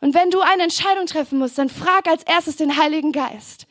Und 0.00 0.14
wenn 0.14 0.30
du 0.30 0.40
eine 0.40 0.64
Entscheidung 0.64 1.06
treffen 1.06 1.38
musst, 1.38 1.58
dann 1.58 1.68
frag 1.68 2.08
als 2.08 2.22
erstes 2.22 2.56
den 2.56 2.76
Heiligen 2.76 3.12
Geist 3.12 3.65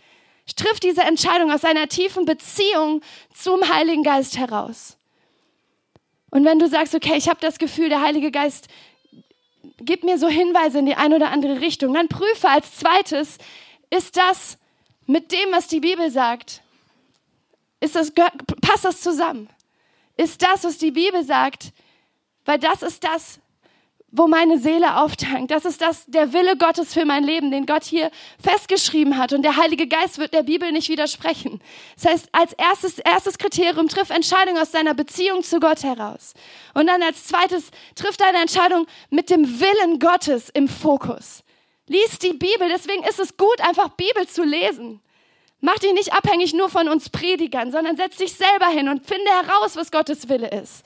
trifft 0.54 0.84
diese 0.84 1.02
Entscheidung 1.02 1.52
aus 1.52 1.64
einer 1.64 1.88
tiefen 1.88 2.26
Beziehung 2.26 3.02
zum 3.34 3.68
Heiligen 3.68 4.04
Geist 4.04 4.38
heraus. 4.38 4.98
Und 6.30 6.46
wenn 6.46 6.60
du 6.60 6.68
sagst, 6.68 6.94
okay, 6.94 7.16
ich 7.16 7.30
habe 7.30 7.40
das 7.42 7.58
Gefühl, 7.58 7.90
der 7.90 8.02
Heilige 8.02 8.30
Geist 8.30 8.68
gibt 9.80 10.04
mir 10.04 10.18
so 10.20 10.28
Hinweise 10.28 10.80
in 10.80 10.86
die 10.86 10.96
eine 10.96 11.16
oder 11.16 11.32
andere 11.32 11.62
Richtung, 11.62 11.94
dann 11.94 12.08
prüfe 12.08 12.50
als 12.50 12.76
zweites, 12.76 13.38
ist 13.90 14.18
das 14.18 14.58
mit 15.06 15.32
dem, 15.32 15.52
was 15.52 15.68
die 15.68 15.80
Bibel 15.80 16.12
sagt, 16.12 16.62
ist 17.80 17.96
das, 17.96 18.12
passt 18.62 18.86
das 18.86 19.02
zusammen? 19.02 19.50
Ist 20.18 20.42
das, 20.42 20.64
was 20.64 20.78
die 20.78 20.92
Bibel 20.92 21.24
sagt, 21.24 21.72
weil 22.46 22.60
das 22.60 22.82
ist 22.82 23.04
das, 23.04 23.40
wo 24.18 24.28
meine 24.28 24.58
Seele 24.58 24.98
auftankt. 24.98 25.52
Das 25.52 25.66
ist 25.66 25.82
das, 25.82 26.06
der 26.06 26.32
Wille 26.34 26.58
Gottes 26.58 26.94
für 26.94 27.06
mein 27.06 27.24
Leben, 27.24 27.52
den 27.52 27.66
Gott 27.66 27.84
hier 27.84 28.12
festgeschrieben 28.42 29.18
hat. 29.18 29.34
Und 29.34 29.44
der 29.44 29.58
Heilige 29.58 29.88
Geist 29.88 30.18
wird 30.18 30.34
der 30.34 30.44
Bibel 30.44 30.72
nicht 30.72 30.90
widersprechen. 30.90 31.62
Das 31.96 32.12
heißt, 32.12 32.30
als 32.32 32.54
erstes, 32.54 33.00
erstes 33.00 33.38
Kriterium, 33.38 33.90
triff 33.90 34.10
Entscheidung 34.10 34.58
aus 34.58 34.72
deiner 34.72 34.94
Beziehung 34.94 35.44
zu 35.44 35.60
Gott 35.60 35.84
heraus. 35.84 36.34
Und 36.74 36.88
dann 36.88 37.04
als 37.04 37.26
zweites, 37.26 37.72
triff 37.96 38.18
deine 38.18 38.40
Entscheidung 38.40 38.88
mit 39.10 39.30
dem 39.30 39.60
Willen 39.60 40.00
Gottes 40.00 40.50
im 40.50 40.68
Fokus. 40.68 41.44
Lies 41.88 42.18
die 42.20 42.34
Bibel. 42.34 42.70
Deswegen 42.70 43.04
ist 43.04 43.20
es 43.20 43.38
gut, 43.38 43.62
einfach 43.62 43.90
Bibel 43.90 44.28
zu 44.28 44.44
lesen. 44.44 45.02
Mach 45.62 45.80
dich 45.80 45.94
nicht 45.94 46.14
abhängig 46.14 46.54
nur 46.54 46.70
von 46.70 46.88
uns 46.88 47.10
Predigern, 47.10 47.72
sondern 47.72 47.98
setz 47.98 48.18
dich 48.18 48.34
selber 48.34 48.68
hin 48.68 48.88
und 48.88 49.06
finde 49.06 49.30
heraus, 49.32 49.76
was 49.76 49.92
Gottes 49.92 50.30
Wille 50.30 50.50
ist. 50.50 50.84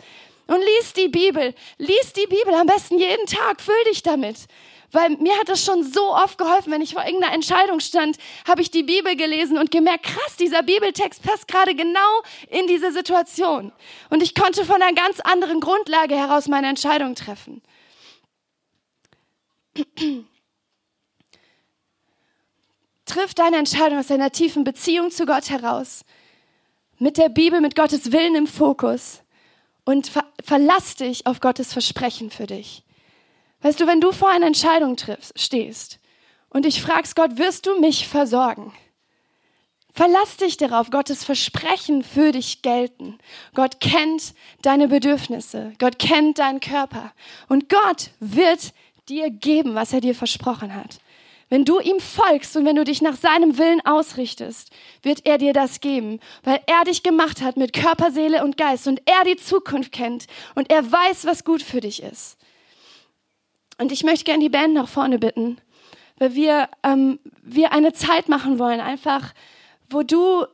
Und 0.49 0.61
lies 0.61 0.93
die 0.93 1.09
Bibel. 1.09 1.53
Lies 1.77 2.13
die 2.13 2.25
Bibel 2.25 2.51
am 2.55 2.65
besten 2.65 2.97
jeden 2.97 3.27
Tag. 3.27 3.61
Füll 3.61 3.83
dich 3.87 4.01
damit. 4.01 4.47
Weil 4.91 5.11
mir 5.17 5.37
hat 5.37 5.47
das 5.47 5.63
schon 5.63 5.83
so 5.83 6.11
oft 6.15 6.39
geholfen, 6.39 6.71
wenn 6.71 6.81
ich 6.81 6.93
vor 6.95 7.05
irgendeiner 7.05 7.35
Entscheidung 7.35 7.79
stand, 7.79 8.17
habe 8.47 8.63
ich 8.63 8.71
die 8.71 8.81
Bibel 8.81 9.15
gelesen 9.15 9.59
und 9.59 9.69
gemerkt, 9.69 10.05
krass, 10.05 10.37
dieser 10.39 10.63
Bibeltext 10.63 11.21
passt 11.21 11.47
gerade 11.47 11.75
genau 11.75 12.23
in 12.49 12.65
diese 12.65 12.91
Situation. 12.91 13.71
Und 14.09 14.23
ich 14.23 14.33
konnte 14.33 14.65
von 14.65 14.81
einer 14.81 14.95
ganz 14.95 15.19
anderen 15.19 15.59
Grundlage 15.59 16.15
heraus 16.15 16.47
meine 16.47 16.67
Entscheidung 16.67 17.13
treffen. 17.13 17.61
Triff 23.05 23.35
deine 23.35 23.57
Entscheidung 23.57 23.99
aus 23.99 24.09
einer 24.09 24.31
tiefen 24.31 24.63
Beziehung 24.63 25.11
zu 25.11 25.27
Gott 25.27 25.51
heraus. 25.51 26.03
Mit 26.97 27.17
der 27.17 27.29
Bibel, 27.29 27.61
mit 27.61 27.75
Gottes 27.75 28.11
Willen 28.11 28.33
im 28.33 28.47
Fokus 28.47 29.21
und 29.89 30.07
ver 30.07 30.23
verlass 30.43 30.95
dich 30.95 31.25
auf 31.25 31.39
Gottes 31.39 31.73
Versprechen 31.73 32.29
für 32.29 32.45
dich. 32.45 32.83
Weißt 33.61 33.79
du, 33.79 33.87
wenn 33.87 34.01
du 34.01 34.11
vor 34.11 34.29
einer 34.29 34.45
Entscheidung 34.45 34.95
triffst, 34.97 35.37
stehst 35.39 35.99
und 36.49 36.65
dich 36.65 36.81
fragst, 36.81 37.15
Gott, 37.15 37.37
wirst 37.37 37.65
du 37.65 37.79
mich 37.79 38.07
versorgen? 38.07 38.71
Verlass 39.91 40.37
dich 40.37 40.57
darauf, 40.57 40.91
Gottes 40.91 41.23
Versprechen 41.23 42.03
für 42.03 42.31
dich 42.31 42.61
gelten. 42.61 43.17
Gott 43.55 43.79
kennt 43.79 44.35
deine 44.61 44.87
Bedürfnisse. 44.87 45.73
Gott 45.79 45.97
kennt 45.97 46.37
deinen 46.37 46.59
Körper. 46.59 47.11
Und 47.47 47.67
Gott 47.67 48.11
wird 48.19 48.73
dir 49.09 49.31
geben, 49.31 49.73
was 49.73 49.91
er 49.91 50.01
dir 50.01 50.13
versprochen 50.13 50.75
hat. 50.75 50.99
Wenn 51.49 51.65
du 51.65 51.79
ihm 51.79 51.99
folgst 51.99 52.55
und 52.55 52.65
wenn 52.65 52.75
du 52.75 52.83
dich 52.83 53.01
nach 53.01 53.15
seinem 53.15 53.57
Willen 53.57 53.81
ausrichtest, 53.83 54.69
wird 55.01 55.25
er 55.25 55.39
dir 55.39 55.51
das 55.51 55.81
geben, 55.81 56.19
weil 56.43 56.61
er 56.67 56.83
dich 56.83 57.01
gemacht 57.01 57.41
hat 57.41 57.57
mit 57.57 57.73
Körper, 57.73 58.11
Seele 58.11 58.43
und 58.43 58.55
Geist 58.55 58.87
und 58.87 59.01
er 59.05 59.23
die 59.23 59.35
Zukunft 59.35 59.91
kennt 59.91 60.27
und 60.53 60.71
er 60.71 60.91
weiß, 60.91 61.25
was 61.25 61.43
gut 61.43 61.63
für 61.63 61.81
dich 61.81 62.03
ist. 62.03 62.37
Und 63.79 63.91
ich 63.91 64.03
möchte 64.03 64.25
gerne 64.25 64.43
die 64.43 64.49
Band 64.49 64.75
nach 64.75 64.87
vorne 64.87 65.17
bitten, 65.17 65.57
weil 66.19 66.35
wir, 66.35 66.69
ähm, 66.83 67.19
wir 67.41 67.71
eine 67.71 67.93
Zeit 67.93 68.29
machen 68.29 68.59
wollen, 68.59 68.79
einfach, 68.79 69.33
wo 69.89 70.03
du 70.03 70.45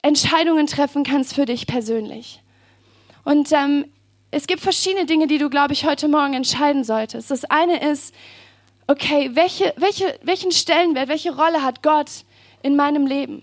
Entscheidungen 0.00 0.66
treffen 0.66 1.04
kannst 1.04 1.34
für 1.34 1.44
dich 1.44 1.66
persönlich. 1.66 2.40
Und 3.24 3.52
ähm, 3.52 3.92
es 4.30 4.46
gibt 4.46 4.62
verschiedene 4.62 5.04
Dinge, 5.04 5.26
die 5.26 5.38
du, 5.38 5.50
glaube 5.50 5.74
ich, 5.74 5.84
heute 5.84 6.08
Morgen 6.08 6.34
entscheiden 6.34 6.84
solltest. 6.84 7.30
Das 7.30 7.44
eine 7.44 7.82
ist, 7.90 8.14
okay, 8.88 9.30
welche, 9.34 9.72
welche, 9.76 10.18
welchen 10.22 10.50
Stellenwert, 10.50 11.08
welche 11.08 11.34
Rolle 11.34 11.62
hat 11.62 11.82
Gott 11.82 12.10
in 12.62 12.74
meinem 12.74 13.06
Leben? 13.06 13.42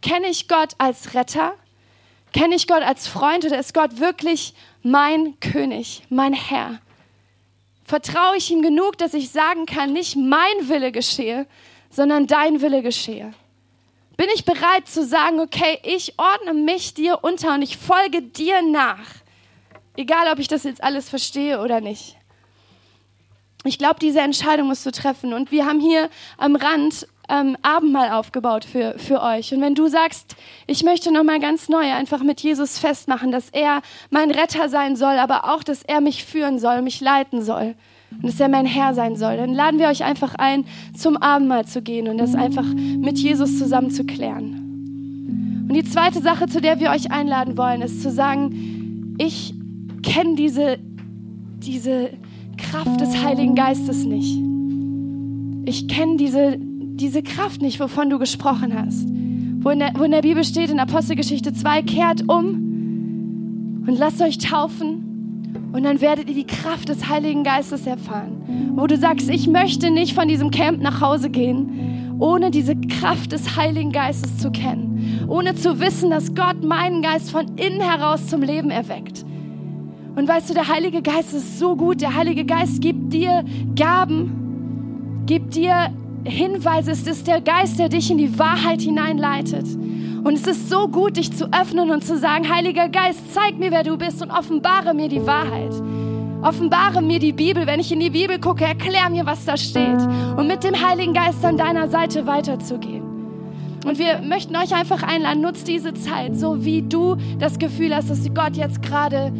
Kenne 0.00 0.28
ich 0.28 0.48
Gott 0.48 0.74
als 0.78 1.14
Retter? 1.14 1.54
Kenne 2.32 2.54
ich 2.54 2.66
Gott 2.66 2.82
als 2.82 3.06
Freund 3.06 3.44
oder 3.44 3.58
ist 3.58 3.74
Gott 3.74 4.00
wirklich 4.00 4.54
mein 4.82 5.38
König, 5.40 6.02
mein 6.08 6.32
Herr? 6.32 6.80
Vertraue 7.84 8.36
ich 8.38 8.50
ihm 8.50 8.62
genug, 8.62 8.96
dass 8.96 9.12
ich 9.12 9.30
sagen 9.30 9.66
kann, 9.66 9.92
nicht 9.92 10.16
mein 10.16 10.68
Wille 10.68 10.90
geschehe, 10.90 11.46
sondern 11.90 12.26
dein 12.26 12.60
Wille 12.60 12.82
geschehe? 12.82 13.32
Bin 14.16 14.28
ich 14.34 14.44
bereit 14.44 14.88
zu 14.88 15.04
sagen, 15.04 15.40
okay, 15.40 15.78
ich 15.82 16.18
ordne 16.18 16.54
mich 16.54 16.94
dir 16.94 17.18
unter 17.22 17.54
und 17.54 17.62
ich 17.62 17.76
folge 17.76 18.22
dir 18.22 18.62
nach? 18.62 19.06
Egal, 19.96 20.32
ob 20.32 20.38
ich 20.38 20.48
das 20.48 20.64
jetzt 20.64 20.82
alles 20.82 21.08
verstehe 21.08 21.60
oder 21.60 21.80
nicht. 21.80 22.16
Ich 23.66 23.78
glaube, 23.78 23.96
diese 24.00 24.20
Entscheidung 24.20 24.68
musst 24.68 24.84
du 24.84 24.90
treffen. 24.90 25.32
Und 25.32 25.50
wir 25.50 25.64
haben 25.64 25.80
hier 25.80 26.10
am 26.36 26.54
Rand 26.54 27.06
ähm, 27.28 27.56
Abendmahl 27.62 28.10
aufgebaut 28.10 28.64
für, 28.64 28.98
für 28.98 29.22
euch. 29.22 29.54
Und 29.54 29.62
wenn 29.62 29.74
du 29.74 29.88
sagst, 29.88 30.36
ich 30.66 30.84
möchte 30.84 31.10
nochmal 31.10 31.40
ganz 31.40 31.70
neu 31.70 31.92
einfach 31.92 32.22
mit 32.22 32.40
Jesus 32.40 32.78
festmachen, 32.78 33.32
dass 33.32 33.48
er 33.50 33.80
mein 34.10 34.30
Retter 34.30 34.68
sein 34.68 34.96
soll, 34.96 35.18
aber 35.18 35.52
auch, 35.52 35.62
dass 35.62 35.82
er 35.82 36.02
mich 36.02 36.24
führen 36.24 36.58
soll, 36.58 36.82
mich 36.82 37.00
leiten 37.00 37.42
soll 37.42 37.74
und 38.10 38.24
dass 38.24 38.38
er 38.38 38.48
mein 38.48 38.66
Herr 38.66 38.92
sein 38.92 39.16
soll, 39.16 39.38
dann 39.38 39.54
laden 39.54 39.80
wir 39.80 39.88
euch 39.88 40.04
einfach 40.04 40.34
ein, 40.34 40.66
zum 40.96 41.16
Abendmahl 41.16 41.66
zu 41.66 41.80
gehen 41.80 42.08
und 42.08 42.18
das 42.18 42.34
einfach 42.34 42.66
mit 42.66 43.18
Jesus 43.18 43.58
zusammen 43.58 43.90
zu 43.90 44.04
klären. 44.04 45.64
Und 45.68 45.74
die 45.74 45.84
zweite 45.84 46.20
Sache, 46.20 46.46
zu 46.46 46.60
der 46.60 46.78
wir 46.78 46.90
euch 46.90 47.10
einladen 47.10 47.56
wollen, 47.56 47.80
ist 47.80 48.02
zu 48.02 48.10
sagen, 48.10 49.16
ich 49.18 49.54
kenne 50.02 50.34
diese, 50.34 50.78
diese 51.58 52.10
Kraft 52.56 53.00
des 53.00 53.22
Heiligen 53.22 53.54
Geistes 53.54 54.04
nicht. 54.04 54.38
Ich 55.66 55.88
kenne 55.88 56.16
diese, 56.16 56.58
diese 56.58 57.22
Kraft 57.22 57.62
nicht, 57.62 57.80
wovon 57.80 58.10
du 58.10 58.18
gesprochen 58.18 58.74
hast. 58.74 59.08
Wo 59.60 59.70
in, 59.70 59.78
der, 59.78 59.92
wo 59.96 60.04
in 60.04 60.10
der 60.10 60.22
Bibel 60.22 60.44
steht, 60.44 60.70
in 60.70 60.78
Apostelgeschichte 60.78 61.52
2, 61.52 61.82
kehrt 61.82 62.28
um 62.28 63.82
und 63.86 63.98
lasst 63.98 64.20
euch 64.20 64.38
taufen 64.38 65.04
und 65.72 65.82
dann 65.82 66.00
werdet 66.00 66.28
ihr 66.28 66.34
die 66.34 66.46
Kraft 66.46 66.88
des 66.88 67.08
Heiligen 67.08 67.42
Geistes 67.44 67.86
erfahren. 67.86 68.72
Wo 68.76 68.86
du 68.86 68.96
sagst, 68.96 69.28
ich 69.28 69.48
möchte 69.48 69.90
nicht 69.90 70.14
von 70.14 70.28
diesem 70.28 70.50
Camp 70.50 70.80
nach 70.80 71.00
Hause 71.00 71.30
gehen, 71.30 72.16
ohne 72.20 72.50
diese 72.50 72.76
Kraft 72.76 73.32
des 73.32 73.56
Heiligen 73.56 73.90
Geistes 73.90 74.38
zu 74.38 74.50
kennen. 74.50 75.24
Ohne 75.28 75.54
zu 75.54 75.80
wissen, 75.80 76.10
dass 76.10 76.34
Gott 76.34 76.62
meinen 76.62 77.02
Geist 77.02 77.30
von 77.30 77.56
innen 77.56 77.80
heraus 77.80 78.26
zum 78.28 78.42
Leben 78.42 78.70
erweckt. 78.70 79.24
Und 80.16 80.28
weißt 80.28 80.50
du, 80.50 80.54
der 80.54 80.68
Heilige 80.68 81.02
Geist 81.02 81.34
ist 81.34 81.58
so 81.58 81.74
gut. 81.74 82.00
Der 82.00 82.14
Heilige 82.14 82.44
Geist 82.44 82.80
gibt 82.80 83.12
dir 83.12 83.44
Gaben, 83.74 85.22
gibt 85.26 85.56
dir 85.56 85.90
Hinweise. 86.24 86.92
Es 86.92 87.06
ist 87.06 87.26
der 87.26 87.40
Geist, 87.40 87.78
der 87.78 87.88
dich 87.88 88.10
in 88.10 88.18
die 88.18 88.38
Wahrheit 88.38 88.80
hineinleitet. 88.82 89.66
Und 90.24 90.34
es 90.34 90.46
ist 90.46 90.70
so 90.70 90.88
gut, 90.88 91.16
dich 91.16 91.32
zu 91.32 91.52
öffnen 91.52 91.90
und 91.90 92.04
zu 92.04 92.16
sagen, 92.16 92.48
Heiliger 92.48 92.88
Geist, 92.88 93.34
zeig 93.34 93.58
mir, 93.58 93.70
wer 93.70 93.82
du 93.82 93.98
bist 93.98 94.22
und 94.22 94.30
offenbare 94.30 94.94
mir 94.94 95.08
die 95.08 95.26
Wahrheit. 95.26 95.72
Offenbare 96.42 97.02
mir 97.02 97.18
die 97.18 97.32
Bibel. 97.32 97.66
Wenn 97.66 97.80
ich 97.80 97.92
in 97.92 98.00
die 98.00 98.10
Bibel 98.10 98.38
gucke, 98.38 98.64
erklär 98.64 99.10
mir, 99.10 99.26
was 99.26 99.44
da 99.44 99.56
steht. 99.56 100.00
Und 100.36 100.46
mit 100.46 100.62
dem 100.62 100.74
Heiligen 100.74 101.12
Geist 101.12 101.44
an 101.44 101.56
deiner 101.56 101.88
Seite 101.88 102.26
weiterzugehen. 102.26 103.02
Und 103.84 103.98
wir 103.98 104.20
möchten 104.22 104.56
euch 104.56 104.74
einfach 104.74 105.02
einladen, 105.02 105.42
nutzt 105.42 105.68
diese 105.68 105.92
Zeit, 105.92 106.38
so 106.38 106.64
wie 106.64 106.82
du 106.82 107.16
das 107.38 107.58
Gefühl 107.58 107.94
hast, 107.94 108.08
dass 108.08 108.32
Gott 108.32 108.56
jetzt 108.56 108.80
gerade 108.80 109.30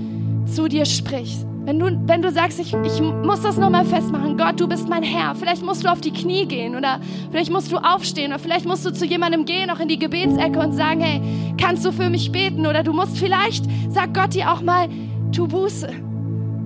zu 0.46 0.68
dir 0.68 0.84
spricht. 0.84 1.44
Wenn 1.64 1.78
du, 1.78 1.98
wenn 2.06 2.20
du 2.20 2.30
sagst, 2.30 2.60
ich, 2.60 2.74
ich 2.74 3.00
muss 3.00 3.40
das 3.40 3.56
nochmal 3.56 3.86
festmachen, 3.86 4.36
Gott, 4.36 4.60
du 4.60 4.68
bist 4.68 4.86
mein 4.86 5.02
Herr, 5.02 5.34
vielleicht 5.34 5.64
musst 5.64 5.82
du 5.82 5.88
auf 5.88 6.02
die 6.02 6.12
Knie 6.12 6.44
gehen 6.44 6.76
oder 6.76 7.00
vielleicht 7.30 7.50
musst 7.50 7.72
du 7.72 7.78
aufstehen 7.78 8.32
oder 8.32 8.38
vielleicht 8.38 8.66
musst 8.66 8.84
du 8.84 8.92
zu 8.92 9.06
jemandem 9.06 9.46
gehen, 9.46 9.70
auch 9.70 9.80
in 9.80 9.88
die 9.88 9.98
Gebetsecke 9.98 10.58
und 10.58 10.74
sagen, 10.74 11.00
hey, 11.00 11.22
kannst 11.58 11.84
du 11.86 11.92
für 11.92 12.10
mich 12.10 12.30
beten? 12.30 12.66
Oder 12.66 12.82
du 12.82 12.92
musst 12.92 13.16
vielleicht, 13.16 13.64
sag 13.88 14.12
Gott 14.12 14.34
dir 14.34 14.52
auch 14.52 14.60
mal, 14.60 14.88
tu 15.32 15.48
Buße. 15.48 15.88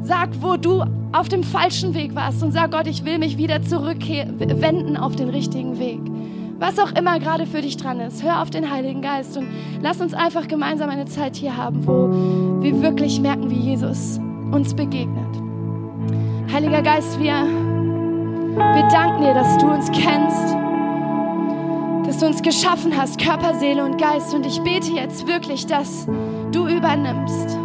Sag, 0.03 0.31
wo 0.41 0.57
du 0.57 0.85
auf 1.13 1.29
dem 1.29 1.45
falschen 1.45 1.95
Weg 1.95 2.17
warst 2.17 2.43
und 2.43 2.51
sag 2.51 2.73
Gott, 2.73 2.89
ich 2.89 3.05
will 3.05 3.19
mich 3.19 3.39
wieder 3.39 3.63
zurückwenden 3.63 4.97
auf 4.97 5.15
den 5.15 5.29
richtigen 5.29 5.79
Weg. 5.79 6.01
Was 6.59 6.79
auch 6.81 6.91
immer 6.93 7.21
gerade 7.21 7.47
für 7.47 7.63
dich 7.63 7.77
dran 7.77 8.01
ist, 8.01 8.25
hör 8.25 8.43
auf 8.43 8.51
den 8.51 8.69
Heiligen 8.69 9.01
Geist 9.01 9.37
und 9.37 9.47
lass 9.81 10.01
uns 10.01 10.13
einfach 10.13 10.49
gemeinsam 10.49 10.91
eine 10.91 11.05
Zeit 11.05 11.37
hier 11.37 11.57
haben, 11.57 11.87
wo 11.87 12.09
wir 12.73 12.83
wirklich 12.83 13.21
merken, 13.21 13.51
wie 13.51 13.71
Jesus 13.71 14.21
uns 14.53 14.75
begegnet. 14.75 15.43
Heiliger 16.53 16.83
Geist, 16.83 17.19
wir, 17.19 17.47
wir 18.55 18.89
danken 18.91 19.23
dir, 19.23 19.35
dass 19.35 19.57
du 19.59 19.67
uns 19.67 19.91
kennst, 19.91 20.55
dass 22.07 22.19
du 22.19 22.27
uns 22.27 22.43
geschaffen 22.43 22.97
hast, 22.97 23.19
Körper, 23.19 23.55
Seele 23.55 23.85
und 23.85 23.99
Geist. 23.99 24.35
Und 24.35 24.45
ich 24.47 24.61
bete 24.61 24.93
jetzt 24.93 25.27
wirklich, 25.27 25.67
dass 25.67 26.07
du 26.53 26.67
übernimmst. 26.67 27.57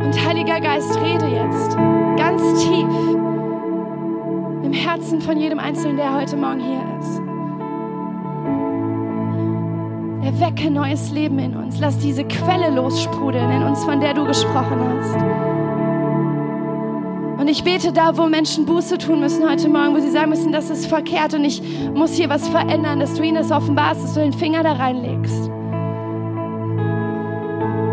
Und 0.00 0.26
Heiliger 0.26 0.60
Geist, 0.60 0.94
rede 1.00 1.26
jetzt 1.26 1.76
ganz 2.16 2.42
tief 2.64 3.16
im 4.62 4.72
Herzen 4.72 5.20
von 5.20 5.38
jedem 5.38 5.58
Einzelnen, 5.58 5.96
der 5.96 6.14
heute 6.14 6.36
Morgen 6.36 6.60
hier 6.60 6.98
ist. 7.00 7.31
Erwecke 10.22 10.70
neues 10.70 11.10
Leben 11.10 11.40
in 11.40 11.56
uns. 11.56 11.80
Lass 11.80 11.98
diese 11.98 12.24
Quelle 12.24 12.70
lossprudeln 12.70 13.50
in 13.50 13.62
uns, 13.62 13.84
von 13.84 14.00
der 14.00 14.14
du 14.14 14.24
gesprochen 14.24 14.78
hast. 14.88 15.16
Und 17.40 17.48
ich 17.48 17.64
bete 17.64 17.92
da, 17.92 18.16
wo 18.16 18.28
Menschen 18.28 18.64
Buße 18.64 18.98
tun 18.98 19.18
müssen 19.18 19.48
heute 19.48 19.68
Morgen, 19.68 19.96
wo 19.96 20.00
sie 20.00 20.12
sagen 20.12 20.30
müssen, 20.30 20.52
das 20.52 20.70
ist 20.70 20.86
verkehrt 20.86 21.34
und 21.34 21.44
ich 21.44 21.60
muss 21.92 22.14
hier 22.14 22.28
was 22.28 22.46
verändern, 22.48 23.00
dass 23.00 23.14
du 23.14 23.24
ihnen 23.24 23.34
das 23.34 23.50
offenbarst, 23.50 24.04
dass 24.04 24.14
du 24.14 24.20
den 24.20 24.32
Finger 24.32 24.62
da 24.62 24.74
reinlegst. 24.74 25.50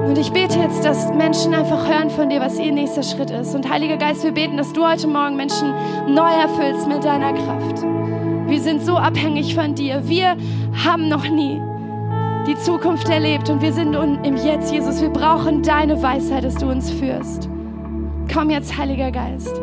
Und 0.08 0.18
ich 0.20 0.32
bete 0.32 0.60
jetzt, 0.60 0.86
dass 0.86 1.12
Menschen 1.12 1.56
einfach 1.56 1.88
hören 1.88 2.12
von 2.12 2.30
dir, 2.30 2.42
was 2.42 2.60
ihr 2.60 2.72
nächster 2.72 3.02
Schritt 3.02 3.32
ist. 3.32 3.56
Und 3.56 3.68
Heiliger 3.68 3.98
Geist, 3.98 4.24
wir 4.24 4.32
beten, 4.32 4.58
dass 4.58 4.72
du 4.72 4.86
heute 4.88 5.08
Morgen 5.08 5.36
Menschen 5.36 5.74
neu 6.08 6.30
erfüllst 6.30 6.88
mit 6.88 7.04
deiner 7.04 7.34
Kraft. 7.34 7.84
Wir 8.46 8.62
sind 8.62 8.84
so 8.84 8.98
abhängig 8.98 9.56
von 9.56 9.74
dir. 9.74 10.08
Wir 10.08 10.38
haben 10.86 11.10
noch 11.10 11.28
nie 11.28 11.60
die 12.47 12.56
Zukunft 12.56 13.10
erlebt 13.10 13.49
und 13.49 13.62
wir 13.62 13.73
sind 13.73 13.93
im 13.93 14.38
Jetzt, 14.38 14.71
Jesus. 14.71 15.02
Wir 15.02 15.10
brauchen 15.10 15.62
deine 15.63 16.02
Weisheit, 16.02 16.43
dass 16.43 16.56
du 16.56 16.67
uns 16.67 16.89
führst. 16.89 17.49
Komm 18.32 18.49
jetzt, 18.49 18.78
Heiliger 18.78 19.12
Geist. 19.12 19.54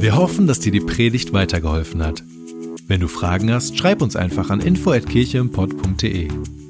Wir 0.00 0.16
hoffen, 0.16 0.46
dass 0.46 0.60
dir 0.60 0.72
die 0.72 0.80
Predigt 0.80 1.32
weitergeholfen 1.32 2.02
hat. 2.04 2.22
Wenn 2.86 3.00
du 3.00 3.08
Fragen 3.08 3.52
hast, 3.52 3.76
schreib 3.76 4.02
uns 4.02 4.14
einfach 4.14 4.50
an 4.50 4.60
info@kircheimpod.de. 4.60 6.28